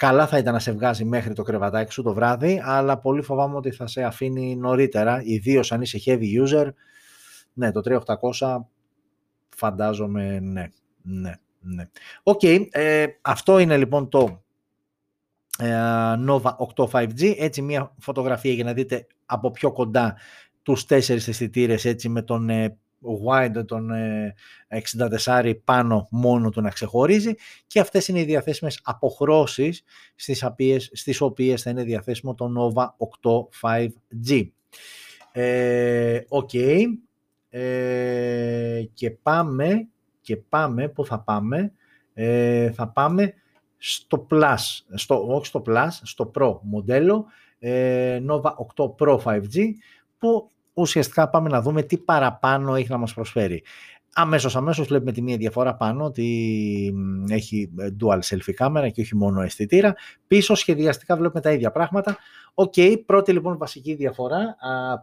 Καλά 0.00 0.26
θα 0.26 0.38
ήταν 0.38 0.52
να 0.52 0.58
σε 0.58 0.72
βγάζει 0.72 1.04
μέχρι 1.04 1.32
το 1.32 1.42
κρεβατάκι 1.42 1.92
σου 1.92 2.02
το 2.02 2.14
βράδυ, 2.14 2.60
αλλά 2.64 2.98
πολύ 2.98 3.22
φοβάμαι 3.22 3.56
ότι 3.56 3.70
θα 3.70 3.86
σε 3.86 4.02
αφήνει 4.02 4.56
νωρίτερα, 4.56 5.22
ιδίως 5.24 5.72
αν 5.72 5.80
είσαι 5.82 5.98
heavy 6.04 6.44
user. 6.44 6.68
Ναι, 7.52 7.72
το 7.72 8.02
3800 8.38 8.56
φαντάζομαι 9.48 10.40
ναι, 10.40 10.68
ναι, 11.02 11.34
ναι. 11.60 11.88
Οκ, 12.22 12.40
ε, 12.70 13.06
αυτό 13.20 13.58
είναι 13.58 13.76
λοιπόν 13.76 14.08
το 14.08 14.42
ε, 15.58 15.72
Nova 16.28 16.56
8 16.76 16.88
5G, 16.90 17.34
έτσι 17.38 17.62
μια 17.62 17.94
φωτογραφία 17.98 18.52
για 18.52 18.64
να 18.64 18.72
δείτε 18.72 19.06
από 19.26 19.50
πιο 19.50 19.72
κοντά 19.72 20.16
τους 20.62 20.84
τέσσερις 20.84 21.28
αισθητήρες 21.28 21.84
έτσι 21.84 22.08
με 22.08 22.22
τον 22.22 22.50
ε, 22.50 22.78
wide, 23.26 23.66
τον 23.66 23.90
64 25.24 25.44
ε, 25.44 25.52
πάνω 25.64 26.08
μόνο 26.10 26.50
του 26.50 26.60
να 26.60 26.70
ξεχωρίζει 26.70 27.34
και 27.66 27.80
αυτές 27.80 28.08
είναι 28.08 28.20
οι 28.20 28.24
διαθέσιμες 28.24 28.80
αποχρώσεις 28.82 29.82
στις 30.14 30.42
οποίες, 30.42 30.90
στις 30.92 31.20
οποίες 31.20 31.62
θα 31.62 31.70
είναι 31.70 31.82
διαθέσιμο 31.82 32.34
το 32.34 32.52
Nova 32.58 32.84
8 33.22 33.48
5G. 33.62 34.48
Ε, 35.32 36.20
okay. 36.28 36.84
ε, 37.50 38.82
και 38.94 39.10
πάμε 39.10 39.88
και 40.20 40.36
πάμε, 40.36 40.88
πού 40.88 41.04
θα 41.04 41.20
πάμε, 41.20 41.72
ε, 42.14 42.70
θα 42.72 42.88
πάμε 42.88 43.34
στο 43.76 44.26
Plus, 44.30 44.56
στο, 44.94 45.26
όχι 45.34 45.46
στο 45.46 45.62
Plus, 45.66 45.88
στο 46.02 46.30
Pro 46.34 46.58
μοντέλο 46.62 47.26
ε, 47.58 48.20
Nova 48.28 48.52
8 48.76 48.94
Pro 48.98 49.18
5G 49.18 49.70
που 50.18 50.50
ουσιαστικά 50.80 51.28
πάμε 51.28 51.48
να 51.48 51.62
δούμε 51.62 51.82
τι 51.82 51.98
παραπάνω 51.98 52.74
έχει 52.74 52.90
να 52.90 52.96
μας 52.96 53.14
προσφέρει. 53.14 53.62
Αμέσως, 54.14 54.56
αμέσως 54.56 54.86
βλέπουμε 54.86 55.12
τη 55.12 55.22
μία 55.22 55.36
διαφορά 55.36 55.74
πάνω 55.76 56.04
ότι 56.04 56.94
έχει 57.28 57.70
ε, 57.78 57.88
dual 58.00 58.18
selfie 58.18 58.52
κάμερα 58.54 58.88
και 58.88 59.00
όχι 59.00 59.16
μόνο 59.16 59.40
αισθητήρα. 59.42 59.94
Πίσω 60.26 60.54
σχεδιαστικά 60.54 61.16
βλέπουμε 61.16 61.40
τα 61.40 61.52
ίδια 61.52 61.70
πράγματα. 61.70 62.18
Οκ, 62.54 62.72
okay, 62.76 62.96
πρώτη 63.06 63.32
λοιπόν 63.32 63.58
βασική 63.58 63.94
διαφορά 63.94 64.56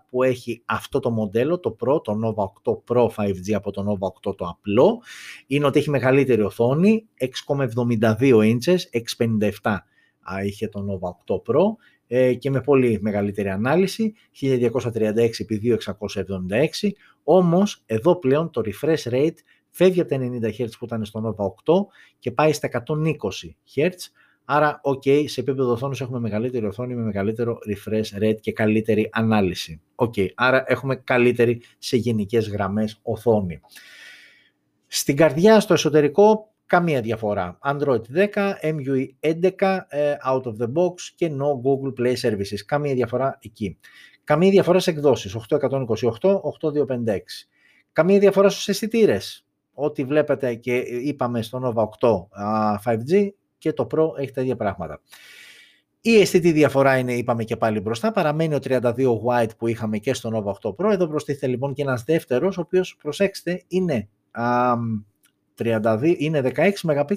που 0.10 0.24
έχει 0.24 0.62
αυτό 0.66 1.00
το 1.00 1.10
μοντέλο, 1.10 1.60
το 1.60 1.76
Pro, 1.80 2.04
το 2.04 2.20
Nova 2.24 2.72
8 2.72 2.78
Pro 2.88 3.08
5G 3.08 3.52
από 3.54 3.72
το 3.72 3.86
Nova 3.92 4.30
8 4.30 4.36
το 4.38 4.46
απλό, 4.46 5.02
είναι 5.48 5.66
ότι 5.66 5.80
έχει 5.80 5.90
μεγαλύτερη 5.90 6.42
οθόνη, 6.42 7.08
6,72 7.48 8.08
inches, 8.22 8.80
6,57 9.62 9.78
είχε 10.46 10.68
το 10.68 10.86
Nova 10.90 11.34
8 11.34 11.36
Pro 11.36 11.64
ε, 12.08 12.34
και 12.34 12.50
με 12.50 12.62
πολύ 12.62 13.00
μεγαλύτερη 13.02 13.50
ανάλυση, 13.50 14.14
1236 14.42 14.52
x 15.14 15.30
2676, 16.82 16.90
όμως 17.24 17.84
εδώ 17.86 18.16
πλέον 18.16 18.52
το 18.52 18.62
refresh 18.66 19.12
rate 19.12 19.38
φεύγει 19.70 20.02
από 20.02 20.10
τα 20.10 20.18
90 20.20 20.46
Hz 20.58 20.70
που 20.80 20.86
ήταν 20.86 21.06
στο 21.06 21.36
Nova 21.38 21.74
8 21.74 21.86
και 22.20 22.32
πάει 22.32 22.54
στα 22.54 22.70
120 22.72 22.84
Hz, 23.76 23.90
άρα 24.46 24.82
ok, 24.84 25.28
σε 25.28 25.42
επίπεδο 25.42 25.72
οθόνης 25.72 26.02
έχουμε 26.02 26.20
μεγαλύτερη 26.20 26.66
οθόνη 26.66 26.96
με 26.96 27.02
μεγαλύτερο 27.02 27.58
refresh 27.70 28.24
rate 28.24 28.40
και 28.42 28.52
καλύτερη 28.52 29.10
ανάλυση. 29.12 29.82
Ok, 29.96 30.28
άρα 30.36 30.64
έχουμε 30.68 30.96
καλύτερη 30.96 31.62
σε 31.78 31.98
γενικές 31.98 32.50
γραμμές 32.50 33.00
οθόνη. 33.04 33.60
Στην 34.88 35.16
καρδιά, 35.16 35.60
στο 35.60 35.74
εσωτερικό, 35.74 36.52
Καμία 36.68 37.02
διαφορά. 37.02 37.58
Android 37.62 38.02
10, 38.16 38.28
MUI 38.62 39.08
11, 39.20 39.86
ε, 39.88 40.16
out 40.28 40.42
of 40.42 40.56
the 40.60 40.68
box 40.74 40.94
και 41.16 41.32
no 41.32 41.62
Google 41.64 41.94
Play 42.00 42.16
Services. 42.16 42.60
Καμία 42.66 42.94
διαφορά 42.94 43.38
εκεί. 43.42 43.78
Καμία 44.24 44.50
διαφορά 44.50 44.80
σε 44.80 44.90
εκδόσεις. 44.90 45.36
828, 45.36 46.42
8256. 46.44 47.48
Καμία 47.92 48.20
διαφορά 48.20 48.50
στους 48.50 48.68
αισθητήρες. 48.68 49.46
Ό,τι 49.74 50.04
βλέπετε 50.04 50.56
και 50.56 50.76
είπαμε 50.78 51.42
στο 51.42 51.60
Nova 51.64 51.84
8 51.84 52.28
5G 52.84 53.30
και 53.58 53.74
το 53.74 53.88
Pro 53.92 54.18
έχει 54.18 54.32
τα 54.32 54.42
ίδια 54.42 54.56
πράγματα. 54.56 55.02
Η 56.02 56.20
αισθητή 56.20 56.52
διαφορά 56.52 56.98
είναι, 56.98 57.14
είπαμε 57.14 57.44
και 57.44 57.58
πάλι 57.58 57.80
μπροστά, 57.80 58.12
παραμένει 58.12 58.56
ο 58.56 58.60
32 58.64 58.82
white 59.26 59.58
που 59.58 59.68
είχαμε 59.68 59.98
και 59.98 60.14
στο 60.14 60.30
Nova 60.34 60.70
8 60.70 60.76
Pro. 60.76 60.92
Εδώ 60.92 61.08
προστίθεται 61.08 61.48
λοιπόν 61.48 61.74
και 61.74 61.82
ένας 61.82 62.04
δεύτερος, 62.04 62.58
ο 62.58 62.62
οποίος, 62.62 62.98
προσέξτε, 63.02 63.64
είναι 63.68 64.10
32, 65.58 66.16
είναι 66.18 66.52
16 66.56 66.72
MP 66.82 67.16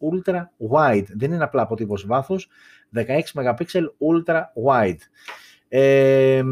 ultra 0.00 0.42
wide. 0.70 1.06
Δεν 1.14 1.32
είναι 1.32 1.44
απλά 1.44 1.62
αποτύπωση 1.62 2.06
βάθος, 2.06 2.48
16 2.94 3.02
MP 3.34 3.54
ultra 3.98 4.40
wide. 4.66 5.00
Ε, 5.68 6.42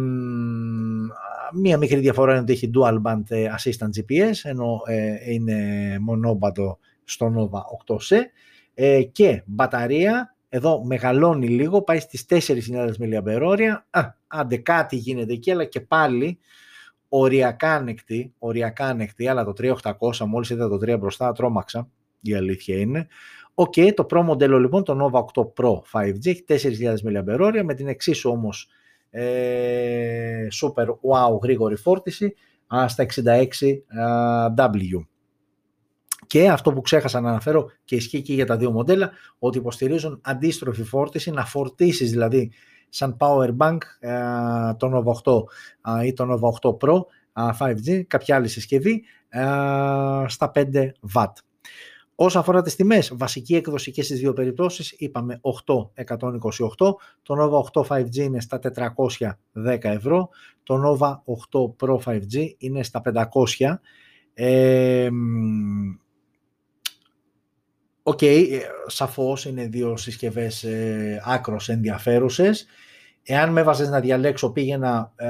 μία 1.53 1.79
μικρή 1.79 2.01
διαφορά 2.01 2.33
είναι 2.33 2.41
ότι 2.41 2.53
έχει 2.53 2.71
dual 2.75 3.03
band 3.03 3.23
ε, 3.29 3.47
assistant 3.59 4.01
GPS, 4.01 4.33
ενώ 4.43 4.83
ε, 4.87 5.33
είναι 5.33 5.57
μονόμπατο 6.01 6.79
στο 7.05 7.33
Nova 7.37 7.95
8C 7.95 8.17
ε, 8.75 9.03
και 9.03 9.43
μπαταρία, 9.47 10.35
εδώ 10.49 10.85
μεγαλώνει 10.85 11.49
λίγο, 11.49 11.83
πάει 11.83 11.99
στις 11.99 12.27
4.000 12.29 12.39
mAh, 13.01 13.77
α, 13.91 14.01
άντε 14.27 14.57
κάτι 14.57 14.97
γίνεται 14.97 15.33
εκεί, 15.33 15.51
αλλά 15.51 15.65
και 15.65 15.81
πάλι 15.81 16.39
οριακά 17.19 17.75
ανεκτή, 17.75 18.33
οριακά 18.39 18.87
ανεκτή, 18.87 19.29
αλλά 19.29 19.45
το 19.45 19.53
3800 19.57 20.27
μόλις 20.27 20.51
είδα 20.51 20.69
το 20.69 20.77
3 20.77 20.99
μπροστά 20.99 21.33
τρόμαξα, 21.33 21.89
η 22.21 22.35
αλήθεια 22.35 22.79
είναι. 22.79 23.07
Οκ, 23.55 23.75
το 23.95 24.07
Pro 24.11 24.23
μοντέλο 24.23 24.59
λοιπόν, 24.59 24.85
το 24.85 24.99
Nova 25.03 25.25
8 25.43 25.43
Pro 25.57 25.81
5G, 25.93 26.27
έχει 26.27 26.45
4.000 26.49 26.95
mAh 27.05 27.63
με 27.65 27.75
την 27.75 27.89
εξίσου 27.89 28.31
όμως 28.31 28.69
ε, 29.11 30.47
super 30.63 30.87
wow 30.87 31.41
γρήγορη 31.43 31.77
φόρτιση 31.77 32.35
στα 32.87 33.07
66W. 33.15 35.07
Και 36.27 36.49
αυτό 36.49 36.73
που 36.73 36.81
ξέχασα 36.81 37.21
να 37.21 37.29
αναφέρω 37.29 37.71
και 37.85 37.95
ισχύει 37.95 38.23
και 38.23 38.35
για 38.35 38.47
τα 38.47 38.57
δύο 38.57 38.71
μοντέλα, 38.71 39.11
ότι 39.39 39.59
υποστηρίζουν 39.59 40.21
αντίστροφη 40.25 40.83
φόρτιση, 40.83 41.31
να 41.31 41.45
φορτίσεις 41.45 42.11
δηλαδή 42.11 42.53
σαν 42.89 43.17
power 43.21 43.57
bank 43.57 43.79
το 44.77 44.91
Nova 44.95 45.13
8 45.25 46.05
ή 46.05 46.13
το 46.13 46.27
Nova 46.33 46.71
8 46.71 46.77
Pro 46.77 47.01
5G, 47.59 48.03
κάποια 48.07 48.37
άλλη 48.37 48.49
συσκευή, 48.49 49.03
στα 50.27 50.53
5 50.55 50.93
W. 51.15 51.25
Όσο 52.19 52.39
αφορά 52.39 52.63
τις 52.63 52.77
τιμές, 52.77 53.13
βασική 53.15 53.55
έκδοση 53.55 53.91
και 53.91 54.03
στις 54.03 54.19
δύο 54.19 54.33
περιπτώσεις, 54.33 54.95
είπαμε 54.99 55.41
8-128, 55.41 56.97
το 57.23 57.35
Nova 57.39 57.83
8 57.83 57.87
5G 57.89 58.17
είναι 58.17 58.41
στα 58.41 58.59
410 58.59 59.79
ευρώ, 59.81 60.29
το 60.63 60.83
Nova 60.85 61.19
8 61.51 61.75
Pro 61.81 61.99
5G 62.05 62.55
είναι 62.59 62.83
στα 62.83 63.01
500. 63.01 63.81
Ε, 64.35 65.09
Οκ, 68.09 68.19
okay, 68.21 68.49
ε, 68.51 68.59
σαφώς 68.87 69.45
είναι 69.45 69.67
δύο 69.67 69.97
συσκευές 69.97 70.65
ε, 70.65 71.23
άκρως 71.25 71.69
ενδιαφέρουσες. 71.69 72.67
Εάν 73.23 73.53
με 73.53 73.61
έβαζες 73.61 73.89
να 73.89 74.01
διαλέξω 74.01 74.51
πήγαινα 74.53 75.13
ε, 75.17 75.29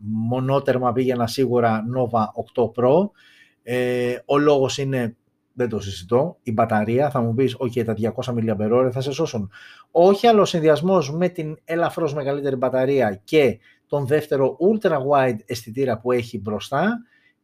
μονότερμα 0.00 0.92
πήγαινα 0.92 1.26
σίγουρα 1.26 1.82
Nova 1.96 2.20
8 2.54 2.64
Pro. 2.64 3.10
Ε, 3.62 4.16
ο 4.24 4.38
λόγος 4.38 4.78
είναι, 4.78 5.16
δεν 5.52 5.68
το 5.68 5.80
συζητώ, 5.80 6.36
η 6.42 6.52
μπαταρία. 6.52 7.10
Θα 7.10 7.20
μου 7.20 7.34
πεις, 7.34 7.56
ok, 7.58 7.84
τα 7.84 7.94
200 7.94 8.34
mAh 8.34 8.90
θα 8.92 9.00
σε 9.00 9.12
σώσουν. 9.12 9.50
Όχι, 9.90 10.26
αλλά 10.26 10.40
ο 10.40 10.44
συνδυασμός 10.44 11.12
με 11.12 11.28
την 11.28 11.58
ελαφρώς 11.64 12.14
μεγαλύτερη 12.14 12.56
μπαταρία 12.56 13.20
και 13.24 13.58
τον 13.86 14.06
δεύτερο 14.06 14.56
ultra 14.60 14.96
wide 15.10 15.38
αισθητήρα 15.46 15.98
που 15.98 16.12
έχει 16.12 16.40
μπροστά, 16.40 17.02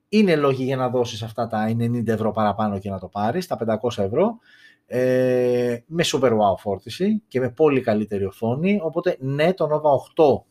είναι 0.09 0.37
λόγοι 0.37 0.65
για 0.65 0.77
να 0.77 0.89
δώσεις 0.89 1.23
αυτά 1.23 1.47
τα 1.47 1.77
90 1.79 2.07
ευρώ 2.07 2.31
παραπάνω 2.31 2.79
και 2.79 2.91
να 2.91 2.99
το 2.99 3.09
πάρεις, 3.09 3.47
τα 3.47 3.57
500 3.57 4.03
ευρώ, 4.03 4.39
ε, 4.87 5.79
με 5.87 6.05
super 6.07 6.31
wow 6.31 6.57
φόρτιση 6.59 7.23
και 7.29 7.41
με 7.41 7.51
πολύ 7.51 7.81
καλύτερη 7.81 8.25
οθόνη, 8.25 8.81
οπότε 8.83 9.17
ναι, 9.21 9.55
το 9.55 9.69
Nova 9.73 9.91
8 10.17 10.45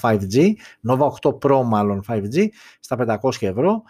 5G, 0.00 0.52
Nova 0.88 1.08
8 1.22 1.38
Pro 1.38 1.62
μάλλον 1.64 2.04
5G, 2.08 2.46
στα 2.80 3.18
500 3.22 3.30
ευρώ, 3.40 3.82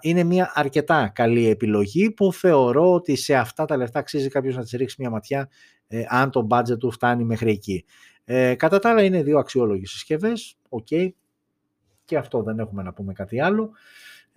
είναι 0.00 0.22
μια 0.24 0.52
αρκετά 0.54 1.10
καλή 1.14 1.48
επιλογή 1.48 2.10
που 2.10 2.32
θεωρώ 2.32 2.92
ότι 2.92 3.16
σε 3.16 3.34
αυτά 3.34 3.64
τα 3.64 3.76
λεφτά 3.76 3.98
αξίζει 3.98 4.28
κάποιος 4.28 4.56
να 4.56 4.62
της 4.62 4.72
ρίξει 4.72 4.96
μια 4.98 5.10
ματιά 5.10 5.48
ε, 5.88 6.02
αν 6.08 6.30
το 6.30 6.46
budget 6.50 6.78
του 6.78 6.90
φτάνει 6.90 7.24
μέχρι 7.24 7.50
εκεί. 7.50 7.84
Ε, 8.24 8.54
κατά 8.54 8.78
τα 8.78 8.90
άλλα 8.90 9.02
είναι 9.02 9.22
δύο 9.22 9.38
αξιόλογες 9.38 9.90
συσκευές, 9.90 10.56
ok, 10.68 11.08
και 12.04 12.16
αυτό 12.16 12.42
δεν 12.42 12.58
έχουμε 12.58 12.82
να 12.82 12.92
πούμε 12.92 13.12
κάτι 13.12 13.40
άλλο. 13.40 13.70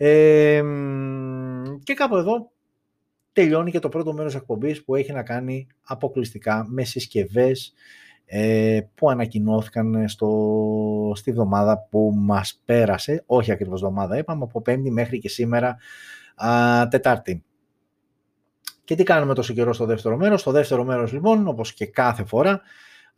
Ε, 0.01 0.62
και 1.83 1.93
κάπου 1.93 2.15
εδώ 2.15 2.51
τελειώνει 3.33 3.71
και 3.71 3.79
το 3.79 3.89
πρώτο 3.89 4.13
μέρος 4.13 4.35
εκπομπής 4.35 4.83
που 4.83 4.95
έχει 4.95 5.12
να 5.12 5.23
κάνει 5.23 5.67
αποκλειστικά 5.83 6.65
με 6.69 6.83
συσκευές 6.83 7.73
ε, 8.25 8.79
που 8.95 9.09
ανακοινώθηκαν 9.09 10.07
στο, 10.07 11.12
στη 11.15 11.31
βδομάδα 11.31 11.88
που 11.89 12.13
μας 12.15 12.62
πέρασε, 12.65 13.23
όχι 13.25 13.51
ακριβώς 13.51 13.81
εβδομάδα 13.81 14.17
είπαμε, 14.17 14.43
από 14.43 14.62
Πέμπτη 14.62 14.91
μέχρι 14.91 15.19
και 15.19 15.29
σήμερα 15.29 15.77
α, 16.35 16.88
Τετάρτη. 16.88 17.43
Και 18.83 18.95
τι 18.95 19.03
κάνουμε 19.03 19.33
τόσο 19.33 19.53
καιρό 19.53 19.73
στο 19.73 19.85
δεύτερο 19.85 20.17
μέρος; 20.17 20.41
Στο 20.41 20.51
δεύτερο 20.51 20.83
μέρος 20.83 21.12
λοιπόν, 21.12 21.47
όπως 21.47 21.73
και 21.73 21.85
κάθε 21.85 22.23
φορά, 22.23 22.62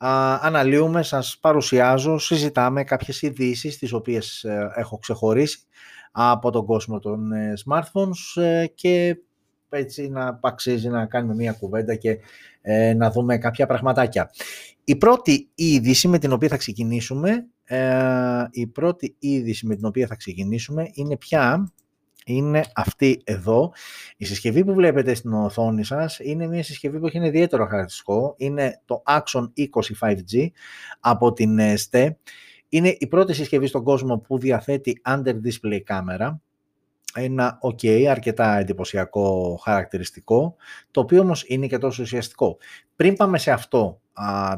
α, 0.05 0.39
αναλύουμε, 0.41 1.03
σας 1.03 1.37
παρουσιάζω, 1.41 2.17
συζητάμε 2.17 2.83
κάποιες 2.83 3.21
ειδήσεις 3.21 3.77
τις 3.77 3.93
οποίες 3.93 4.43
ε, 4.43 4.71
έχω 4.75 4.97
ξεχωρίσει 4.97 5.65
από 6.11 6.51
τον 6.51 6.65
κόσμο 6.65 6.99
των 6.99 7.31
ε, 7.31 7.53
smartphones 7.65 8.41
ε, 8.41 8.65
και 8.67 9.17
έτσι 9.69 10.09
να 10.09 10.39
αξίζει 10.41 10.89
να 10.89 11.05
κάνουμε 11.05 11.33
μια 11.33 11.51
κουβέντα 11.51 11.95
και 11.95 12.17
ε, 12.61 12.93
να 12.93 13.11
δούμε 13.11 13.37
κάποια 13.37 13.65
πραγματάκια. 13.65 14.29
Η 14.83 14.95
πρώτη 14.95 15.49
είδηση 15.55 16.07
με 16.07 16.17
την 16.17 16.31
οποία 16.31 16.47
θα 16.47 16.57
ξεκινήσουμε, 16.57 17.45
η 18.51 18.67
πρώτη 18.67 19.15
είδηση 19.19 19.65
με 19.65 19.75
την 19.75 19.85
οποία 19.85 20.07
θα 20.07 20.15
ξεκινήσουμε 20.15 20.89
είναι 20.93 21.17
πια 21.17 21.73
είναι 22.25 22.63
αυτή 22.75 23.21
εδώ. 23.23 23.73
Η 24.17 24.25
συσκευή 24.25 24.65
που 24.65 24.73
βλέπετε 24.73 25.13
στην 25.13 25.33
οθόνη 25.33 25.83
σας 25.83 26.19
είναι 26.19 26.47
μια 26.47 26.63
συσκευή 26.63 26.99
που 26.99 27.07
έχει 27.07 27.17
ένα 27.17 27.25
ιδιαίτερο 27.25 27.65
χαρακτηριστικό. 27.65 28.33
Είναι 28.37 28.81
το 28.85 29.03
Axon 29.05 29.51
20 29.55 29.65
5G 29.99 30.47
από 30.99 31.33
την 31.33 31.59
ST. 31.59 32.09
Είναι 32.69 32.95
η 32.99 33.07
πρώτη 33.07 33.33
συσκευή 33.33 33.67
στον 33.67 33.83
κόσμο 33.83 34.17
που 34.17 34.37
διαθέτει 34.37 35.01
under 35.05 35.33
display 35.33 35.79
κάμερα. 35.83 36.41
Ένα 37.13 37.59
ok, 37.61 38.03
αρκετά 38.03 38.57
εντυπωσιακό 38.57 39.55
χαρακτηριστικό, 39.63 40.55
το 40.91 40.99
οποίο 40.99 41.21
όμως 41.21 41.43
είναι 41.47 41.67
και 41.67 41.77
τόσο 41.77 42.03
ουσιαστικό. 42.03 42.57
Πριν 42.95 43.15
πάμε 43.15 43.37
σε 43.37 43.51
αυτό 43.51 44.00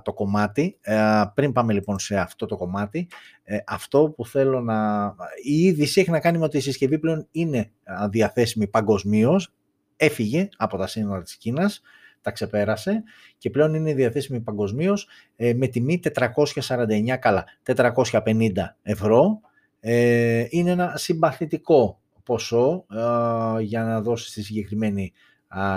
το 0.03 0.13
κομμάτι, 0.13 0.77
ε, 0.81 1.23
πριν 1.33 1.51
πάμε 1.51 1.73
λοιπόν 1.73 1.99
σε 1.99 2.17
αυτό 2.17 2.45
το 2.45 2.57
κομμάτι, 2.57 3.07
ε, 3.43 3.57
αυτό 3.67 4.13
που 4.15 4.25
θέλω 4.25 4.61
να... 4.61 5.05
Η 5.43 5.59
είδηση 5.59 5.99
έχει 6.01 6.11
να 6.11 6.19
κάνει 6.19 6.37
με 6.37 6.43
ότι 6.43 6.57
η 6.57 6.61
συσκευή 6.61 6.99
πλέον 6.99 7.27
είναι 7.31 7.71
διαθέσιμη 8.09 8.67
παγκοσμίως, 8.67 9.53
έφυγε 9.95 10.49
από 10.57 10.77
τα 10.77 10.87
σύνορα 10.87 11.21
της 11.21 11.35
Κίνας, 11.35 11.81
τα 12.23 12.31
ξεπέρασε 12.31 13.03
και 13.37 13.49
πλέον 13.49 13.73
είναι 13.73 13.93
διαθέσιμη 13.93 14.39
παγκοσμίως 14.39 15.07
ε, 15.35 15.53
με 15.53 15.67
τιμή 15.67 15.99
449 16.13 17.17
καλά, 17.19 17.45
450 17.65 18.51
ευρώ. 18.81 19.41
Ε, 19.79 20.45
είναι 20.49 20.71
ένα 20.71 20.93
συμπαθητικό 20.95 22.01
ποσό 22.23 22.85
ε, 22.91 23.61
για 23.61 23.83
να 23.83 24.01
δώσει 24.01 24.33
τη 24.33 24.43
συγκεκριμένη 24.43 25.13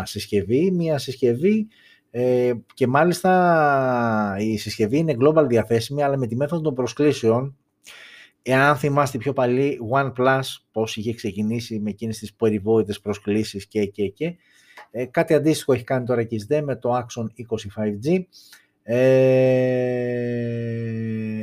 συσκευή. 0.03 0.71
Μια 0.71 0.99
συσκευή 0.99 1.69
ε, 2.19 2.53
και 2.75 2.87
μάλιστα 2.87 4.37
η 4.39 4.57
συσκευή 4.57 4.99
είναι 4.99 5.17
global 5.21 5.45
διαθέσιμη 5.49 6.03
αλλά 6.03 6.17
με 6.17 6.27
τη 6.27 6.37
μέθοδο 6.37 6.63
των 6.63 6.75
προσκλήσεων 6.75 7.57
Εάν 8.49 8.77
θυμάστε 8.77 9.19
πιο 9.19 9.33
παλιή 9.33 9.79
OnePlus 9.93 10.41
πώς 10.73 10.97
είχε 10.97 11.15
ξεκινήσει 11.15 11.79
με 11.79 11.91
εκείνες 11.91 12.19
τις 12.19 12.35
περιβόητες 12.35 13.01
προσκλήσεις 13.01 13.67
και 13.67 13.87
και 13.87 14.09
και 14.09 14.37
ε, 14.91 15.05
κάτι 15.05 15.35
αντίστοιχο 15.35 15.73
έχει 15.73 15.85
κάνει 15.85 16.05
τώρα 16.05 16.25
και 16.25 16.35
η 16.35 16.47
SDE 16.49 16.61
με 16.63 16.77
το 16.77 16.97
Axon 16.97 17.25
25G. 17.25 18.21
Ε, 18.83 18.97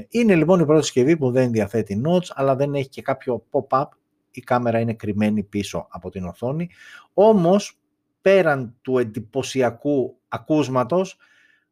είναι 0.09 0.36
λοιπόν 0.36 0.59
η 0.59 0.65
πρώτη 0.65 0.83
συσκευή 0.83 1.17
που 1.17 1.31
δεν 1.31 1.51
διαθέτει 1.51 2.01
notch 2.05 2.25
αλλά 2.29 2.55
δεν 2.55 2.73
έχει 2.73 2.89
και 2.89 3.01
κάποιο 3.01 3.45
pop-up. 3.51 3.88
Η 4.31 4.41
κάμερα 4.41 4.79
είναι 4.79 4.93
κρυμμένη 4.93 5.43
πίσω 5.43 5.88
από 5.89 6.09
την 6.09 6.25
οθόνη. 6.25 6.69
Όμως 7.13 7.77
πέραν 8.23 8.75
του 8.81 8.97
εντυπωσιακού 8.97 10.17
ακούσματος 10.27 11.17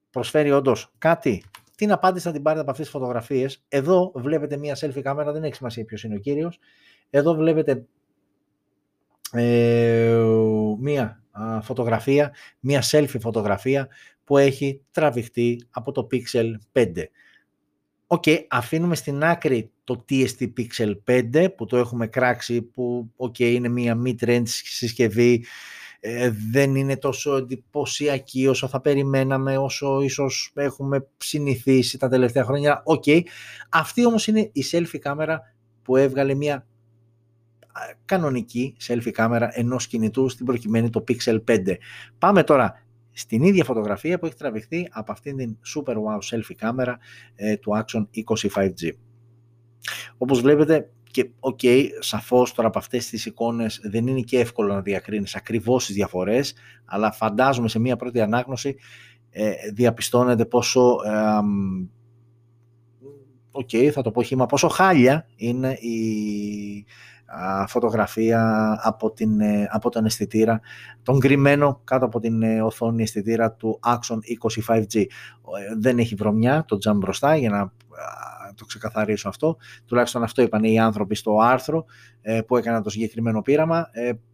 προσφέρει 0.09 0.51
όντως 0.51 0.93
κάτι. 0.97 1.43
Την 1.75 1.91
απάντηση 1.91 2.25
θα 2.25 2.31
την 2.31 2.41
πάρετε 2.41 2.61
από 2.61 2.71
αυτές 2.71 2.85
τις 2.85 2.95
φωτογραφίες. 2.95 3.63
Εδώ 3.67 4.11
βλέπετε 4.15 4.57
μία 4.57 4.77
selfie 4.81 5.01
κάμερα, 5.01 5.31
δεν 5.31 5.43
έχει 5.43 5.55
σημασία 5.55 5.85
ποιος 5.85 6.03
είναι 6.03 6.15
ο 6.15 6.19
κύριος. 6.19 6.59
Εδώ 7.09 7.33
βλέπετε 7.33 7.85
ε, 9.31 10.23
μία 10.79 11.23
φωτογραφία, 11.61 12.33
μία 12.59 12.83
selfie 12.91 13.19
φωτογραφία 13.19 13.87
που 14.23 14.37
έχει 14.37 14.81
τραβηχτεί 14.91 15.67
από 15.69 15.91
το 15.91 16.07
Pixel 16.11 16.51
5. 16.73 16.91
OK, 18.07 18.23
okay, 18.25 18.37
αφήνουμε 18.49 18.95
στην 18.95 19.23
άκρη 19.23 19.71
το 19.83 20.05
TST 20.09 20.53
Pixel 20.57 20.93
5 21.07 21.47
που 21.55 21.65
το 21.65 21.77
έχουμε 21.77 22.07
κράξει 22.07 22.61
που 22.61 23.11
okay, 23.17 23.39
είναι 23.39 23.67
μία 23.67 24.01
mid-range 24.05 24.47
συσκευή 24.47 25.45
ε, 26.03 26.31
δεν 26.51 26.75
είναι 26.75 26.97
τόσο 26.97 27.35
εντυπωσιακή 27.35 28.47
όσο 28.47 28.67
θα 28.67 28.81
περιμέναμε, 28.81 29.57
όσο 29.57 30.01
ίσως 30.01 30.51
έχουμε 30.55 31.07
συνηθίσει 31.17 31.97
τα 31.97 32.09
τελευταία 32.09 32.43
χρόνια. 32.43 32.81
OK, 32.85 33.03
okay. 33.05 33.21
αυτή 33.69 34.05
όμως 34.05 34.27
είναι 34.27 34.49
η 34.51 34.63
selfie 34.71 34.99
κάμερα 34.99 35.41
που 35.83 35.95
έβγαλε 35.95 36.33
μια 36.33 36.65
κανονική 38.05 38.75
selfie 38.87 39.11
κάμερα 39.11 39.49
ενός 39.53 39.87
κινητού 39.87 40.29
στην 40.29 40.45
προκειμένη 40.45 40.89
το 40.89 41.03
Pixel 41.07 41.43
5. 41.47 41.57
Πάμε 42.17 42.43
τώρα 42.43 42.83
στην 43.11 43.43
ίδια 43.43 43.63
φωτογραφία 43.63 44.19
που 44.19 44.25
έχει 44.25 44.35
τραβηχθεί 44.35 44.87
από 44.91 45.11
αυτήν 45.11 45.37
την 45.37 45.57
Super 45.75 45.93
Wow 45.93 46.19
selfie 46.31 46.55
κάμερα 46.57 46.99
ε, 47.35 47.57
του 47.57 47.71
Axon 47.71 48.05
20 48.25 48.52
5G. 48.52 48.91
Όπως 50.17 50.41
βλέπετε 50.41 50.89
και 51.11 51.29
OK, 51.39 51.59
okay, 51.61 51.85
σαφώς 51.99 52.53
τώρα 52.53 52.67
από 52.67 52.77
αυτές 52.77 53.07
τις 53.07 53.25
εικόνες 53.25 53.79
δεν 53.83 54.07
είναι 54.07 54.21
και 54.21 54.39
εύκολο 54.39 54.73
να 54.73 54.81
διακρίνεις 54.81 55.35
ακριβώς 55.35 55.85
τις 55.85 55.95
διαφορές, 55.95 56.53
αλλά 56.85 57.11
φαντάζομαι 57.11 57.67
σε 57.67 57.79
μία 57.79 57.95
πρώτη 57.95 58.21
ανάγνωση 58.21 58.75
ε, 59.29 59.51
διαπιστώνεται 59.73 60.45
πόσο 60.45 60.95
OK, 63.51 63.69
okay, 63.71 63.89
θα 63.89 64.01
το 64.01 64.11
πω 64.11 64.23
χύμα, 64.23 64.45
πόσο 64.45 64.67
χάλια 64.67 65.27
είναι 65.35 65.71
η 65.71 66.85
φωτογραφία 67.67 68.73
από, 68.81 69.11
την, 69.11 69.39
ε, 69.39 69.67
από 69.71 69.89
τον 69.89 70.05
αισθητήρα, 70.05 70.59
τον 71.03 71.19
κρυμμένο 71.19 71.81
κάτω 71.83 72.05
από 72.05 72.19
την 72.19 72.41
ε, 72.41 72.61
οθόνη 72.61 73.03
αισθητήρα 73.03 73.51
του 73.51 73.79
Axon 73.85 74.17
20 74.65 74.81
5G. 74.81 75.05
Δεν 75.79 75.99
έχει 75.99 76.15
βρωμιά 76.15 76.65
το 76.67 76.77
τζαμ 76.77 76.97
μπροστά 76.97 77.35
για 77.35 77.49
να 77.49 77.73
το 78.61 78.67
ξεκαθαρίσω 78.67 79.29
αυτό. 79.29 79.57
Τουλάχιστον 79.85 80.23
αυτό 80.23 80.41
είπαν 80.41 80.63
οι 80.63 80.79
άνθρωποι 80.79 81.15
στο 81.15 81.37
άρθρο 81.41 81.85
που 82.47 82.57
έκαναν 82.57 82.83
το 82.83 82.89
συγκεκριμένο 82.89 83.41
πείραμα. 83.41 83.89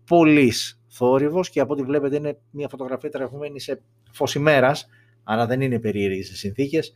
Πολύς 0.05 0.81
θόρυβος 0.87 1.49
και 1.49 1.59
από 1.59 1.73
ό,τι 1.73 1.83
βλέπετε 1.83 2.15
είναι 2.15 2.39
μια 2.49 2.67
φωτογραφία 2.69 3.09
τραβημένη 3.09 3.59
σε 3.59 3.81
φως 4.11 4.35
ημέρας, 4.35 4.87
άρα 5.23 5.45
δεν 5.45 5.61
είναι 5.61 5.79
περίεργες 5.79 6.31
συνθήκες. 6.33 6.93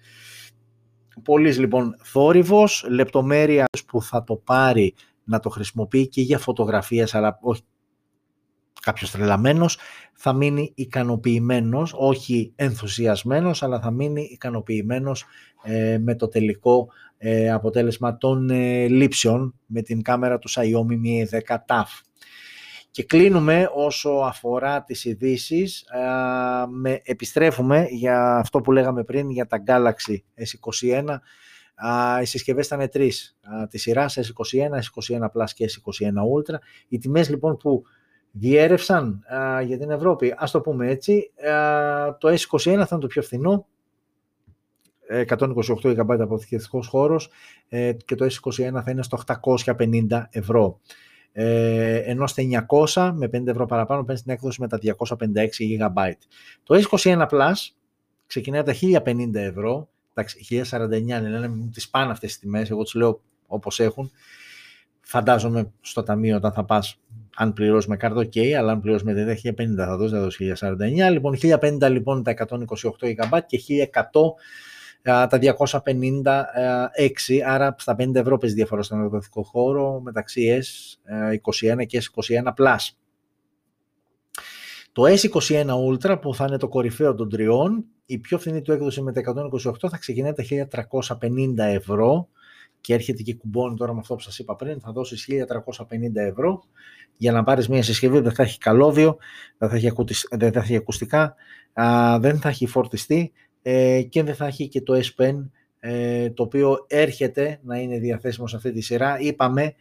Πολύς 1.23 1.59
λοιπόν 1.59 1.95
θόρυβος, 2.03 2.85
λεπτομέρεια 2.89 3.65
που 3.87 4.01
θα 4.01 4.23
το 4.23 4.35
πάρει 4.35 4.93
να 5.23 5.39
το 5.39 5.49
χρησιμοποιεί 5.49 6.07
και 6.07 6.21
για 6.21 6.37
φωτογραφίες, 6.37 7.15
αλλά 7.15 7.37
όχι 7.41 7.61
κάποιος 8.81 9.11
τρελαμένος, 9.11 9.77
θα 10.13 10.33
μείνει 10.33 10.71
ικανοποιημένος, 10.75 11.93
όχι 11.97 12.53
ενθουσιασμένος, 12.55 13.63
αλλά 13.63 13.79
θα 13.79 13.91
μείνει 13.91 14.21
ικανοποιημένος 14.21 15.25
ε, 15.63 15.97
με 15.97 16.15
το 16.15 16.27
τελικό 16.27 16.87
ε, 17.17 17.51
αποτέλεσμα 17.51 18.17
των 18.17 18.49
ε, 18.49 18.87
λήψεων 18.87 19.59
με 19.65 19.81
την 19.81 20.01
κάμερα 20.01 20.39
του 20.39 20.49
Xiaomi 20.49 20.95
Mi 21.05 21.39
10 21.47 21.55
TAF. 21.67 22.01
Και 22.91 23.03
κλείνουμε 23.03 23.69
όσο 23.73 24.09
αφορά 24.09 24.83
τις 24.83 25.05
ειδήσεις. 25.05 25.85
με, 26.69 27.01
επιστρέφουμε 27.03 27.87
για 27.89 28.35
αυτό 28.35 28.61
που 28.61 28.71
λέγαμε 28.71 29.03
πριν 29.03 29.29
για 29.29 29.47
τα 29.47 29.63
Galaxy 29.67 30.15
S21. 30.15 31.03
οι 32.21 32.25
συσκευές 32.25 32.65
ήταν 32.65 32.89
τρεις 32.89 33.37
τη 33.69 33.77
σειρά 33.77 34.09
S21, 34.09 34.69
S21 34.69 35.21
Plus 35.21 35.49
και 35.53 35.69
S21 35.69 36.05
Ultra. 36.05 36.55
Οι 36.87 36.97
τιμές 36.97 37.29
λοιπόν 37.29 37.57
που 37.57 37.83
διέρευσαν 38.31 39.23
για 39.63 39.77
την 39.77 39.89
Ευρώπη, 39.89 40.33
ας 40.37 40.51
το 40.51 40.61
πούμε 40.61 40.89
έτσι, 40.89 41.31
το 42.17 42.29
S21 42.29 42.59
θα 42.61 42.87
είναι 42.91 43.01
το 43.01 43.07
πιο 43.07 43.21
φθηνό, 43.21 43.67
128 45.27 45.45
GB 45.83 46.19
αποθηκευτικός 46.19 46.87
χώρος 46.87 47.29
ε, 47.69 47.93
και 48.05 48.15
το 48.15 48.25
S21 48.25 48.81
θα 48.83 48.91
είναι 48.91 49.03
στο 49.03 49.17
850 49.65 50.23
ευρώ 50.29 50.79
ε, 51.33 51.95
ενώ 51.95 52.27
στα 52.27 52.43
900 52.93 53.11
με 53.15 53.29
50 53.33 53.47
ευρώ 53.47 53.65
παραπάνω 53.65 54.03
παίρνεις 54.03 54.23
την 54.23 54.31
έκδοση 54.31 54.61
με 54.61 54.67
τα 54.67 54.79
256 54.81 55.47
GB. 55.79 56.11
Το 56.63 56.81
S21 56.81 57.27
Plus 57.29 57.53
ξεκινάει 58.27 58.59
από 58.59 58.71
τα 58.71 58.77
1050 59.05 59.33
ευρώ, 59.33 59.89
εντάξει, 60.13 60.63
1049 60.69 60.89
λένε 61.07 61.47
μου 61.47 61.69
τις 61.69 61.89
πάνε 61.89 62.11
αυτές 62.11 62.29
τις 62.29 62.39
τιμές, 62.39 62.69
εγώ 62.69 62.83
τους 62.83 62.93
λέω 62.93 63.21
όπως 63.47 63.79
έχουν. 63.79 64.11
Φαντάζομαι 65.01 65.71
στο 65.81 66.03
ταμείο 66.03 66.35
όταν 66.35 66.53
θα 66.53 66.65
πας, 66.65 66.99
αν 67.35 67.53
πληρώσει 67.53 67.89
με 67.89 67.97
κάρτα, 67.97 68.21
ok, 68.21 68.51
αλλά 68.51 68.71
αν 68.71 68.81
πληρώσει 68.81 69.05
με 69.05 69.39
1050 69.43 69.75
θα 69.75 69.97
δώσει, 69.97 70.13
θα 70.13 70.21
δώσει 70.21 70.53
1049. 70.59 71.11
Λοιπόν, 71.11 71.37
1050 71.41 71.89
λοιπόν 71.89 72.23
τα 72.23 72.33
128 72.33 72.45
GB 73.01 73.39
και 73.45 73.59
1100 73.93 74.11
τα 75.03 75.29
256, 75.31 75.39
άρα 77.45 77.75
στα 77.77 77.95
50 77.99 78.15
ευρώ 78.15 78.37
παίζει 78.37 78.55
διαφορά 78.55 78.81
στον 78.81 78.97
εργοδοτικό 78.97 79.43
χώρο 79.43 79.99
μεταξύ 79.99 80.61
S21 80.61 81.85
και 81.85 82.01
S21 82.01 82.53
Plus. 82.57 82.89
Το 84.91 85.03
S21 85.03 85.65
Ultra 85.89 86.21
που 86.21 86.35
θα 86.35 86.45
είναι 86.47 86.57
το 86.57 86.67
κορυφαίο 86.67 87.15
των 87.15 87.29
τριών, 87.29 87.85
η 88.05 88.17
πιο 88.17 88.37
φθηνή 88.37 88.61
του 88.61 88.71
έκδοση 88.71 89.01
με 89.01 89.11
τα 89.11 89.21
128 89.63 89.89
θα 89.89 89.97
ξεκινάει 89.97 90.33
τα 90.33 90.43
1350 91.21 91.57
ευρώ 91.57 92.27
και 92.81 92.93
έρχεται 92.93 93.21
και 93.21 93.35
κουμπώνει 93.35 93.75
τώρα 93.75 93.93
με 93.93 93.99
αυτό 93.99 94.15
που 94.15 94.21
σας 94.21 94.39
είπα 94.39 94.55
πριν, 94.55 94.79
θα 94.79 94.91
δώσεις 94.91 95.27
1350 95.29 96.15
ευρώ 96.15 96.63
για 97.17 97.31
να 97.31 97.43
πάρεις 97.43 97.67
μια 97.67 97.83
συσκευή 97.83 98.17
που 98.17 98.23
δεν 98.23 98.33
θα 98.33 98.43
έχει 98.43 98.57
καλώδιο, 98.57 99.17
δεν 99.57 99.69
θα 99.69 99.75
έχει, 99.75 99.91
δεν 100.31 100.51
θα 100.51 100.59
έχει 100.59 100.75
ακουστικά, 100.75 101.35
δεν 102.19 102.39
θα 102.39 102.49
έχει 102.49 102.65
φορτιστεί, 102.67 103.31
ε, 103.61 104.01
και 104.01 104.23
δεν 104.23 104.35
θα 104.35 104.45
έχει 104.45 104.67
και 104.67 104.81
το 104.81 104.99
S 104.99 105.21
Pen 105.21 105.49
ε, 105.79 106.29
το 106.29 106.43
οποίο 106.43 106.85
έρχεται 106.87 107.59
να 107.63 107.77
είναι 107.77 107.99
διαθέσιμο 107.99 108.47
σε 108.47 108.55
αυτή 108.55 108.71
τη 108.71 108.81
σειρά. 108.81 109.19
Είπαμε 109.19 109.73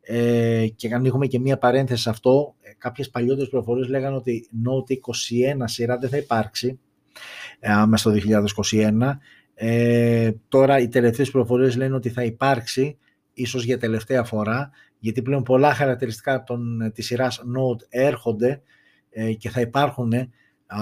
ε, 0.00 0.66
και 0.76 0.94
ανοίγουμε 0.94 1.26
και 1.26 1.38
μία 1.38 1.58
παρένθεση 1.58 2.02
σε 2.02 2.10
αυτό, 2.10 2.54
ε, 2.60 2.70
κάποιες 2.78 3.10
παλιότερες 3.10 3.48
πληροφορίες 3.48 3.88
λέγανε 3.88 4.16
ότι 4.16 4.48
Note 4.66 4.92
21 4.92 5.62
σειρά 5.64 5.98
δεν 5.98 6.10
θα 6.10 6.16
υπάρξει 6.16 6.80
ε, 7.60 7.84
μέσα 7.86 8.10
στο 8.10 8.20
2021. 8.70 9.16
Ε, 9.54 10.30
τώρα 10.48 10.78
οι 10.78 10.88
τελευταίες 10.88 11.30
πληροφορίες 11.30 11.76
λένε 11.76 11.94
ότι 11.94 12.08
θα 12.08 12.24
υπάρξει 12.24 12.98
ίσως 13.32 13.64
για 13.64 13.78
τελευταία 13.78 14.24
φορά 14.24 14.70
γιατί 14.98 15.22
πλέον 15.22 15.42
πολλά 15.42 15.74
χαρακτηριστικά 15.74 16.42
των, 16.42 16.92
της 16.94 17.06
σειράς 17.06 17.40
Note 17.40 17.86
έρχονται 17.88 18.62
ε, 19.10 19.32
και 19.32 19.50
θα 19.50 19.60
υπάρχουν 19.60 20.12
α, 20.66 20.80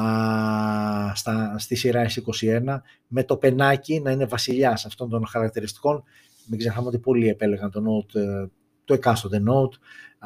στα, 1.14 1.58
στη 1.58 1.74
σειρά 1.74 2.06
S21 2.08 2.80
με 3.06 3.24
το 3.24 3.36
πενάκι 3.36 4.00
να 4.00 4.10
είναι 4.10 4.24
βασιλιάς 4.24 4.84
αυτών 4.84 5.08
των 5.08 5.26
χαρακτηριστικών. 5.26 6.02
Μην 6.46 6.58
ξεχνάμε 6.58 6.88
ότι 6.88 6.98
πολλοί 6.98 7.28
επέλεγαν 7.28 7.70
το 7.70 7.82
Note, 7.86 8.20
ε, 8.20 8.46
το 8.84 8.94
εκάστοτε 8.94 9.42
Note 9.48 9.74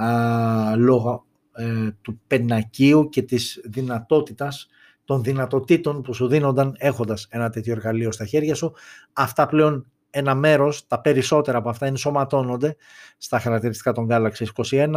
α, 0.02 0.76
λόγω 0.76 1.26
ε, 1.52 1.90
του 2.02 2.20
πενακίου 2.26 3.08
και 3.08 3.22
της 3.22 3.60
δυνατότητας 3.64 4.68
των 5.06 5.22
δυνατοτήτων 5.22 6.02
που 6.02 6.14
σου 6.14 6.28
δίνονταν 6.28 6.74
έχοντας 6.78 7.26
ένα 7.30 7.50
τέτοιο 7.50 7.72
εργαλείο 7.72 8.12
στα 8.12 8.24
χέρια 8.24 8.54
σου. 8.54 8.72
Αυτά 9.12 9.46
πλέον 9.46 9.86
ένα 10.10 10.34
μέρος, 10.34 10.86
τα 10.86 11.00
περισσότερα 11.00 11.58
από 11.58 11.68
αυτά 11.68 11.86
ενσωματώνονται 11.86 12.76
στα 13.18 13.38
χαρακτηριστικά 13.38 13.92
των 13.92 14.06
Galaxy 14.10 14.44
S21, 14.54 14.90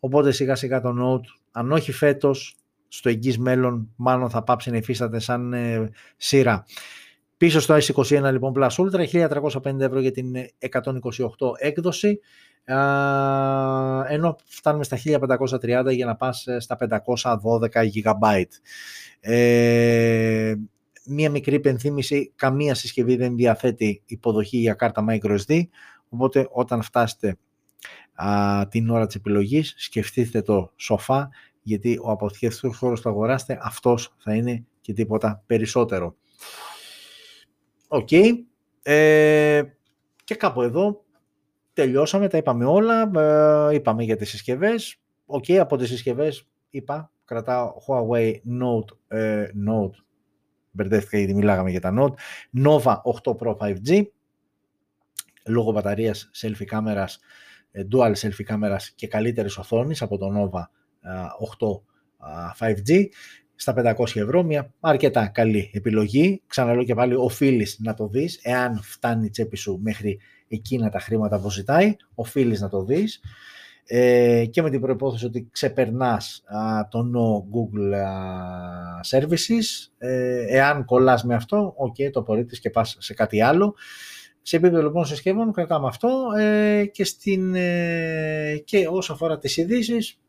οπότε 0.00 0.30
σιγά 0.30 0.54
σιγά 0.54 0.80
το 0.80 0.94
Note, 1.00 1.28
αν 1.50 1.72
όχι 1.72 1.92
φέτος, 1.92 2.56
στο 2.88 3.08
εγγύς 3.08 3.38
μέλλον 3.38 3.88
μάλλον 3.96 4.30
θα 4.30 4.42
πάψει 4.42 4.70
να 4.70 4.76
υφίσταται 4.76 5.18
σαν 5.18 5.52
ε, 5.52 5.90
σειρά. 6.16 6.64
Πίσω 7.36 7.60
στο 7.60 7.76
S21 7.76 8.30
λοιπόν 8.32 8.52
Plus 8.56 8.68
Ultra, 8.68 9.28
1350 9.30 9.80
ευρώ 9.80 10.00
για 10.00 10.10
την 10.10 10.32
128 10.70 10.80
έκδοση, 11.58 12.20
ενώ 14.08 14.36
φτάνουμε 14.44 14.84
στα 14.84 14.98
1530 15.60 15.94
για 15.94 16.06
να 16.06 16.16
πας 16.16 16.46
ε, 16.46 16.60
στα 16.60 16.76
512 16.80 17.68
GB. 17.70 18.44
Ε, 19.20 20.54
μία 21.06 21.30
μικρή 21.30 21.54
υπενθύμηση, 21.54 22.32
καμία 22.36 22.74
συσκευή 22.74 23.16
δεν 23.16 23.36
διαθέτει 23.36 24.02
υποδοχή 24.06 24.56
για 24.56 24.74
κάρτα 24.74 25.04
microSD, 25.08 25.62
οπότε 26.08 26.48
όταν 26.50 26.82
φτάσετε 26.82 27.36
α, 28.14 28.68
την 28.68 28.90
ώρα 28.90 29.06
της 29.06 29.14
επιλογής 29.14 29.74
σκεφτείτε 29.76 30.42
το 30.42 30.72
σοφά 30.76 31.28
γιατί 31.62 31.98
ο 32.02 32.10
αποθηκευτικός 32.10 32.76
χώρος 32.76 33.00
που 33.00 33.08
αγοράσετε 33.08 33.58
αυτός 33.62 34.14
θα 34.18 34.34
είναι 34.34 34.64
και 34.80 34.92
τίποτα 34.92 35.42
περισσότερο. 35.46 36.16
Οκ. 37.88 38.08
Ε, 38.82 39.62
και 40.24 40.34
κάπου 40.34 40.62
εδώ 40.62 41.04
τελειώσαμε, 41.80 42.28
τα 42.28 42.36
είπαμε 42.36 42.64
όλα, 42.64 43.10
ε, 43.70 43.74
είπαμε 43.74 44.02
για 44.02 44.16
τις 44.16 44.28
συσκευές. 44.28 44.96
Οκ, 45.26 45.44
από 45.50 45.76
τις 45.76 45.88
συσκευές 45.88 46.48
είπα, 46.70 47.12
κρατάω 47.24 47.72
Huawei 47.86 48.32
Note, 48.32 49.16
ε, 49.18 49.46
Note, 49.68 49.96
μπερδεύτηκα 50.70 51.18
γιατί 51.18 51.34
μιλάγαμε 51.34 51.70
για 51.70 51.80
τα 51.80 51.94
Note, 51.98 52.14
Nova 52.64 52.96
8 53.02 53.36
Pro 53.36 53.56
5G, 53.56 54.02
λόγω 55.46 55.72
μπαταρίας 55.72 56.30
selfie 56.42 56.64
κάμερας, 56.64 57.18
ε, 57.70 57.82
dual 57.92 58.12
selfie 58.14 58.42
κάμερας 58.44 58.90
και 58.90 59.06
καλύτερης 59.08 59.58
οθόνης 59.58 60.02
από 60.02 60.18
το 60.18 60.26
Nova 60.36 60.62
8 61.38 61.82
5G 62.58 63.06
στα 63.54 63.72
500 63.72 64.20
ευρώ, 64.20 64.42
μια 64.42 64.72
αρκετά 64.80 65.26
καλή 65.26 65.70
επιλογή. 65.74 66.42
Ξαναλέω 66.46 66.84
και 66.84 66.94
πάλι, 66.94 67.14
οφείλεις 67.14 67.78
να 67.78 67.94
το 67.94 68.08
δεις, 68.08 68.40
εάν 68.42 68.80
φτάνει 68.82 69.26
η 69.26 69.30
τσέπη 69.30 69.56
σου 69.56 69.78
μέχρι 69.82 70.20
εκείνα 70.50 70.88
τα 70.88 70.98
χρήματα 70.98 71.40
που 71.40 71.50
ζητάει, 71.50 71.96
οφείλεις 72.14 72.60
να 72.60 72.68
το 72.68 72.84
δεις. 72.84 73.20
Ε, 73.86 74.44
και 74.50 74.62
με 74.62 74.70
την 74.70 74.80
προϋπόθεση 74.80 75.26
ότι 75.26 75.48
ξεπερνάς 75.50 76.42
το 76.90 77.10
no 77.14 77.56
Google 77.56 77.94
Services. 79.10 79.88
Ε, 79.98 80.44
εάν 80.56 80.84
κολλάς 80.84 81.24
με 81.24 81.34
αυτό, 81.34 81.74
ok, 81.76 82.10
το 82.12 82.20
απορρίπτεις 82.20 82.60
και 82.60 82.70
πας 82.70 82.96
σε 82.98 83.14
κάτι 83.14 83.42
άλλο. 83.42 83.74
Σε 84.42 84.56
επίπεδο 84.56 84.82
λοιπόν 84.82 85.04
συσκευών 85.04 85.52
κρατάμε 85.52 85.86
αυτό 85.86 86.08
ε, 86.38 86.84
και, 86.84 87.04
στην, 87.04 87.54
ε, 87.54 88.62
και 88.64 88.86
όσο 88.90 89.12
αφορά 89.12 89.38
τις 89.38 89.56
ειδήσεις, 89.56 90.20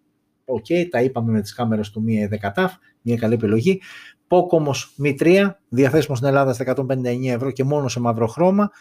OK, 0.46 0.66
okay, 0.70 0.88
τα 0.90 1.02
είπαμε 1.02 1.32
με 1.32 1.42
τις 1.42 1.54
κάμερες 1.54 1.90
του 1.90 2.04
Mi 2.08 2.50
10 2.52 2.66
μια 3.02 3.16
καλή 3.16 3.34
επιλογή. 3.34 3.82
Poco 4.28 4.50
όμως 4.50 4.96
M3, 5.04 5.50
διαθέσιμος 5.70 6.18
στην 6.18 6.30
Ελλάδα 6.30 6.54
στα 6.54 6.64
159 6.64 7.34
ευρώ 7.34 7.52
και 7.52 7.64
μόνο 7.64 7.88
σε 7.88 8.00
μαύρο 8.00 8.28
χρώμα. 8.28 8.72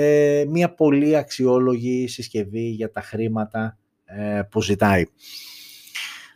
Ε, 0.00 0.44
μια 0.48 0.74
πολύ 0.74 1.16
αξιόλογη 1.16 2.08
συσκευή 2.08 2.68
για 2.68 2.90
τα 2.90 3.00
χρήματα 3.00 3.78
ε, 4.04 4.42
που 4.50 4.62
ζητάει. 4.62 5.04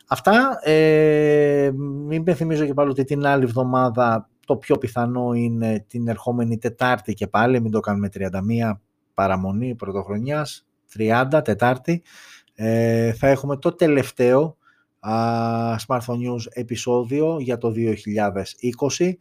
Αυτά. 0.07 0.59
Ε, 0.63 1.71
μην 2.07 2.23
πενθυμίζω 2.23 2.65
και 2.65 2.73
πάλι 2.73 2.89
ότι 2.89 3.03
την 3.03 3.25
άλλη 3.25 3.43
εβδομάδα 3.43 4.29
το 4.45 4.57
πιο 4.57 4.77
πιθανό 4.77 5.33
είναι 5.33 5.85
την 5.87 6.07
ερχόμενη 6.07 6.57
Τετάρτη 6.57 7.13
και 7.13 7.27
πάλι, 7.27 7.61
μην 7.61 7.71
το 7.71 7.79
κάνουμε 7.79 8.09
31 8.13 8.29
παραμονή 9.13 9.75
πρωτοχρονιάς, 9.75 10.65
30 10.97 11.41
Τετάρτη 11.43 12.01
ε, 12.53 13.13
θα 13.13 13.27
έχουμε 13.27 13.57
το 13.57 13.71
τελευταίο 13.75 14.57
Smartphone 15.87 16.17
News 16.27 16.45
επεισόδιο 16.49 17.37
για 17.39 17.57
το 17.57 17.73
2020. 18.97 19.13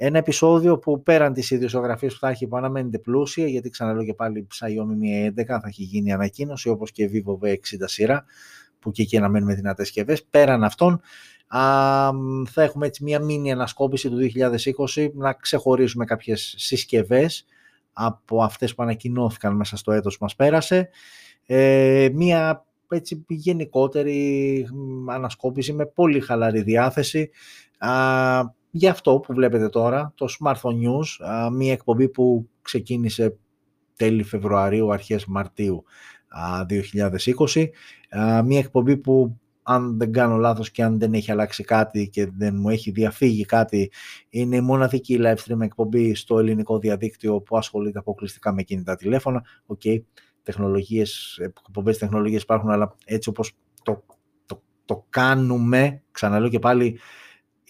Ένα 0.00 0.18
επεισόδιο 0.18 0.78
που 0.78 1.02
πέραν 1.02 1.32
της 1.32 1.50
ιδιοσιογραφίας 1.50 2.12
που 2.12 2.18
θα 2.18 2.28
έχει 2.28 2.46
που 2.46 2.56
αναμένεται 2.56 2.98
πλούσια, 2.98 3.46
γιατί 3.46 3.70
ξαναλέω 3.70 4.04
και 4.04 4.14
πάλι 4.14 4.46
Xiaomi 4.54 5.04
Mi 5.04 5.40
11 5.40 5.44
θα 5.46 5.62
έχει 5.64 5.82
γίνει 5.82 6.12
ανακοίνωση, 6.12 6.68
όπως 6.68 6.92
και 6.92 7.10
Vivo 7.12 7.46
V60 7.46 7.56
σειρά, 7.84 8.24
που 8.78 8.90
και 8.90 9.02
εκεί 9.02 9.16
αναμένουμε 9.16 9.54
δυνατές 9.54 9.86
συσκευέ. 9.86 10.18
Πέραν 10.30 10.64
αυτών, 10.64 10.92
α, 11.46 11.60
θα 12.48 12.62
έχουμε 12.62 12.86
έτσι 12.86 13.04
μια 13.04 13.20
μίνι 13.20 13.52
ανασκόπηση 13.52 14.10
του 14.10 14.16
2020, 14.96 15.10
να 15.14 15.32
ξεχωρίσουμε 15.32 16.04
κάποιες 16.04 16.54
συσκευές 16.56 17.44
από 17.92 18.42
αυτές 18.42 18.74
που 18.74 18.82
ανακοινώθηκαν 18.82 19.56
μέσα 19.56 19.76
στο 19.76 19.92
έτος 19.92 20.18
που 20.18 20.24
μας 20.24 20.36
πέρασε. 20.36 20.88
Ε, 21.46 22.08
μια 22.12 22.66
έτσι 22.88 23.24
γενικότερη 23.28 24.66
ανασκόπηση 25.08 25.72
με 25.72 25.86
πολύ 25.86 26.20
χαλαρή 26.20 26.62
διάθεση 26.62 27.30
α, 27.78 28.56
για 28.78 28.90
αυτό 28.90 29.18
που 29.18 29.34
βλέπετε 29.34 29.68
τώρα, 29.68 30.12
το 30.14 30.26
Smartphone 30.38 30.86
News, 30.86 31.26
α, 31.28 31.50
μια 31.50 31.72
εκπομπή 31.72 32.08
που 32.08 32.48
ξεκίνησε 32.62 33.36
τέλη 33.96 34.22
Φεβρουαρίου, 34.22 34.92
αρχές 34.92 35.26
Μαρτίου 35.26 35.84
α, 36.28 36.66
2020, 37.54 37.66
α, 38.18 38.42
μια 38.42 38.58
εκπομπή 38.58 38.96
που 38.96 39.36
αν 39.62 39.98
δεν 39.98 40.12
κάνω 40.12 40.36
λάθος 40.36 40.70
και 40.70 40.82
αν 40.82 40.98
δεν 40.98 41.14
έχει 41.14 41.30
αλλάξει 41.30 41.64
κάτι 41.64 42.08
και 42.08 42.30
δεν 42.36 42.56
μου 42.56 42.68
έχει 42.68 42.90
διαφύγει 42.90 43.44
κάτι, 43.44 43.92
είναι 44.28 44.56
η 44.56 44.60
μοναδική 44.60 45.18
live 45.20 45.36
stream 45.36 45.60
εκπομπή 45.60 46.14
στο 46.14 46.38
ελληνικό 46.38 46.78
διαδίκτυο 46.78 47.40
που 47.40 47.56
ασχολείται 47.56 47.98
αποκλειστικά 47.98 48.52
με 48.52 48.62
κινητά 48.62 48.96
τηλέφωνα. 48.96 49.44
Okay 49.66 49.98
τεχνολογίες, 50.42 51.38
εκπομπές 51.42 51.98
τεχνολογίες 51.98 52.42
υπάρχουν, 52.42 52.70
αλλά 52.70 52.94
έτσι 53.04 53.28
όπως 53.28 53.52
το, 53.82 54.04
το, 54.46 54.62
το 54.84 55.06
κάνουμε, 55.10 56.02
ξαναλέω 56.10 56.48
και 56.48 56.58
πάλι 56.58 56.98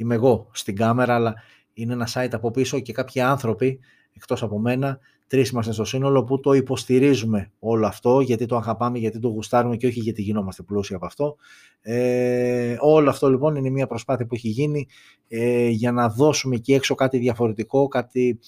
είμαι 0.03 0.15
εγώ 0.15 0.49
στην 0.53 0.77
κάμερα, 0.77 1.15
αλλά 1.15 1.35
είναι 1.73 1.93
ένα 1.93 2.09
site 2.15 2.31
από 2.33 2.51
πίσω 2.51 2.81
και 2.81 2.93
κάποιοι 2.93 3.21
άνθρωποι, 3.21 3.81
εκτός 4.13 4.43
από 4.43 4.59
μένα, 4.59 4.99
τρεις 5.27 5.51
είμαστε 5.51 5.73
στο 5.73 5.85
σύνολο 5.85 6.25
που 6.25 6.41
το 6.41 6.53
υποστηρίζουμε 6.53 7.51
όλο 7.59 7.87
αυτό, 7.87 8.21
γιατί 8.21 8.47
το 8.47 8.57
αγαπάμε, 8.57 8.99
γιατί 8.99 9.19
το 9.19 9.29
γουστάρουμε 9.29 9.77
και 9.77 9.87
όχι 9.87 10.01
γιατί 10.01 10.23
γινόμαστε 10.23 10.63
πλούσιοι 10.63 10.95
από 10.95 11.07
αυτό. 11.07 11.37
Ε, 11.81 12.77
όλο 12.81 13.11
αυτό 13.11 13.31
λοιπόν 13.31 13.57
είναι 13.57 13.71
μια 13.71 13.87
προσπάθεια 13.87 14.27
που 14.27 14.35
έχει 14.35 14.49
γίνει 14.49 14.87
ε, 15.29 15.69
για 15.69 15.93
να 15.93 16.09
δώσουμε 16.09 16.55
εκεί 16.55 16.75
έξω 16.75 16.95
κάτι 16.95 17.19
διαφορετικό, 17.19 17.89
κάτι 17.89 18.39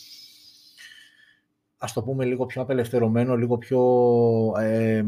ας 1.79 1.93
το 1.93 2.03
πούμε 2.03 2.25
λίγο 2.25 2.47
πιο 2.47 2.63
απελευθερωμένο, 2.63 3.37
λίγο 3.37 3.59
πιο 3.59 3.83
ε, 4.61 5.05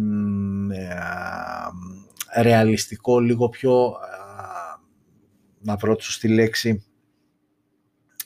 ρεαλιστικό, 2.40 3.20
λίγο 3.20 3.48
πιο, 3.48 3.94
να 5.62 5.76
βρω 5.76 5.96
τη 6.20 6.28
λέξη, 6.28 6.84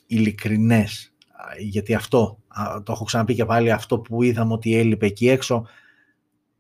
ειλικρινές. 0.07 1.14
Γιατί 1.59 1.95
αυτό, 1.95 2.39
το 2.82 2.93
έχω 2.93 3.05
ξαναπεί 3.05 3.34
και 3.34 3.45
πάλι, 3.45 3.72
αυτό 3.72 3.99
που 3.99 4.22
είδαμε 4.22 4.53
ότι 4.53 4.76
έλειπε 4.76 5.07
εκεί 5.07 5.28
έξω, 5.28 5.66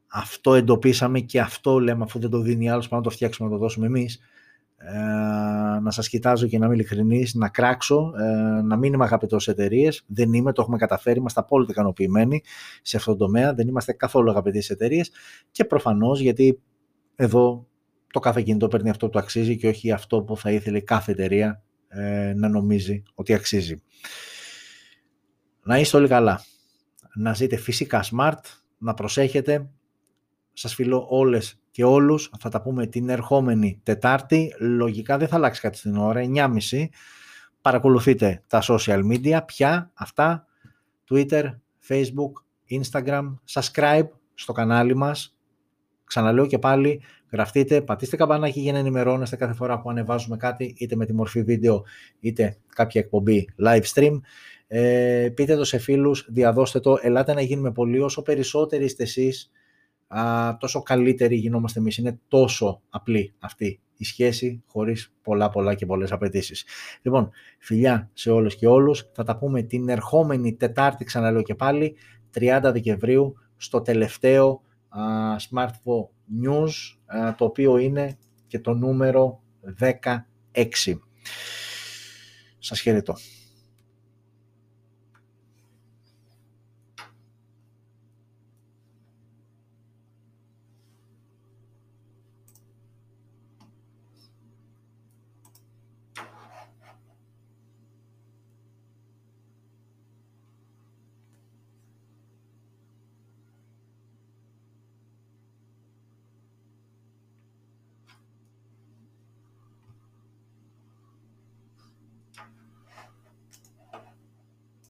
αυτό 0.06 0.54
εντοπίσαμε 0.54 1.20
και 1.20 1.40
αυτό 1.40 1.78
λέμε 1.78 2.04
αφού 2.04 2.18
δεν 2.18 2.30
το 2.30 2.38
δίνει 2.38 2.70
άλλος, 2.70 2.88
πάμε 2.88 3.02
να 3.02 3.08
το 3.08 3.14
φτιάξουμε 3.14 3.48
να 3.48 3.54
το 3.54 3.60
δώσουμε 3.60 3.86
εμείς. 3.86 4.20
Ε, 4.78 5.78
να 5.80 5.90
σας 5.90 6.08
κοιτάζω 6.08 6.46
και 6.46 6.58
να 6.58 6.66
είμαι 6.66 6.74
ειλικρινής, 6.74 7.34
να 7.34 7.48
κράξω, 7.48 8.12
ε, 8.16 8.60
να 8.62 8.76
μην 8.76 8.92
είμαι 8.92 9.04
αγαπητός 9.04 9.42
σε 9.42 9.50
εταιρείες. 9.50 10.04
Δεν 10.06 10.32
είμαι, 10.32 10.52
το 10.52 10.62
έχουμε 10.62 10.76
καταφέρει, 10.76 11.18
είμαστε 11.18 11.40
απόλυτα 11.40 11.72
ικανοποιημένοι 11.72 12.42
σε 12.82 12.96
αυτό 12.96 13.10
το 13.10 13.16
τομέα, 13.16 13.54
δεν 13.54 13.68
είμαστε 13.68 13.92
καθόλου 13.92 14.30
αγαπητοί 14.30 14.60
σε 14.60 14.72
εταιρείες 14.72 15.10
και 15.50 15.64
προφανώς 15.64 16.20
γιατί 16.20 16.60
εδώ 17.16 17.66
το 18.16 18.22
κάθε 18.22 18.42
κινητό 18.42 18.68
παίρνει 18.68 18.90
αυτό 18.90 19.08
που 19.08 19.18
αξίζει 19.18 19.56
και 19.56 19.68
όχι 19.68 19.92
αυτό 19.92 20.22
που 20.22 20.36
θα 20.36 20.50
ήθελε 20.50 20.80
κάθε 20.80 21.12
εταιρεία 21.12 21.62
ε, 21.88 22.32
να 22.36 22.48
νομίζει 22.48 23.02
ότι 23.14 23.34
αξίζει. 23.34 23.82
Να 25.62 25.78
είστε 25.78 25.96
όλοι 25.96 26.08
καλά. 26.08 26.40
Να 27.14 27.34
ζείτε 27.34 27.56
φυσικά 27.56 28.04
smart, 28.10 28.38
να 28.78 28.94
προσέχετε. 28.94 29.68
Σας 30.52 30.74
φιλώ 30.74 31.06
όλες 31.08 31.60
και 31.70 31.84
όλους. 31.84 32.30
Θα 32.38 32.48
τα 32.48 32.62
πούμε 32.62 32.86
την 32.86 33.08
ερχόμενη 33.08 33.80
Τετάρτη. 33.82 34.54
Λογικά 34.58 35.18
δεν 35.18 35.28
θα 35.28 35.36
αλλάξει 35.36 35.60
κάτι 35.60 35.76
στην 35.76 35.96
ώρα, 35.96 36.20
9.30. 36.34 36.86
Παρακολουθείτε 37.60 38.42
τα 38.46 38.62
social 38.62 39.02
media, 39.12 39.40
πια 39.46 39.90
αυτά, 39.94 40.46
Twitter, 41.10 41.44
Facebook, 41.88 42.32
Instagram, 42.70 43.34
subscribe 43.52 44.08
στο 44.34 44.52
κανάλι 44.52 44.96
μας. 44.96 45.36
Ξαναλέω 46.04 46.46
και 46.46 46.58
πάλι, 46.58 47.02
γραφτείτε, 47.32 47.80
πατήστε 47.80 48.16
καμπανάκι 48.16 48.60
για 48.60 48.72
να 48.72 48.78
ενημερώνεστε 48.78 49.36
κάθε 49.36 49.52
φορά 49.52 49.80
που 49.80 49.90
ανεβάζουμε 49.90 50.36
κάτι, 50.36 50.74
είτε 50.78 50.96
με 50.96 51.06
τη 51.06 51.12
μορφή 51.12 51.42
βίντεο, 51.42 51.84
είτε 52.20 52.56
κάποια 52.74 53.00
εκπομπή 53.00 53.48
live 53.66 53.82
stream. 53.94 54.20
Ε, 54.66 55.28
πείτε 55.34 55.56
το 55.56 55.64
σε 55.64 55.78
φίλους, 55.78 56.26
διαδώστε 56.28 56.80
το, 56.80 56.98
ελάτε 57.00 57.34
να 57.34 57.40
γίνουμε 57.40 57.72
πολύ, 57.72 58.00
όσο 58.00 58.22
περισσότεροι 58.22 58.84
είστε 58.84 59.02
εσείς, 59.02 59.50
α, 60.06 60.56
τόσο 60.60 60.82
καλύτεροι 60.82 61.36
γινόμαστε 61.36 61.78
εμείς. 61.78 61.96
Είναι 61.96 62.18
τόσο 62.28 62.82
απλή 62.88 63.34
αυτή 63.38 63.80
η 63.96 64.04
σχέση 64.04 64.62
χωρίς 64.66 65.12
πολλά 65.22 65.50
πολλά 65.50 65.74
και 65.74 65.86
πολλές 65.86 66.12
απαιτήσεις. 66.12 66.64
Λοιπόν, 67.02 67.30
φιλιά 67.58 68.10
σε 68.12 68.30
όλους 68.30 68.56
και 68.56 68.66
όλους. 68.66 69.08
Θα 69.12 69.24
τα 69.24 69.36
πούμε 69.36 69.62
την 69.62 69.88
ερχόμενη 69.88 70.54
Τετάρτη, 70.54 71.04
ξαναλέω 71.04 71.42
και 71.42 71.54
πάλι, 71.54 71.96
30 72.30 72.70
Δεκεμβρίου, 72.72 73.34
στο 73.56 73.80
τελευταίο 73.80 74.62
α, 74.88 75.00
Smartphone 75.50 76.08
News, 76.44 76.95
το 77.36 77.44
οποίο 77.44 77.76
είναι 77.76 78.18
και 78.46 78.58
το 78.58 78.74
νούμερο 78.74 79.42
16. 79.80 79.92
Σας 82.58 82.80
χαιρετώ. 82.80 83.16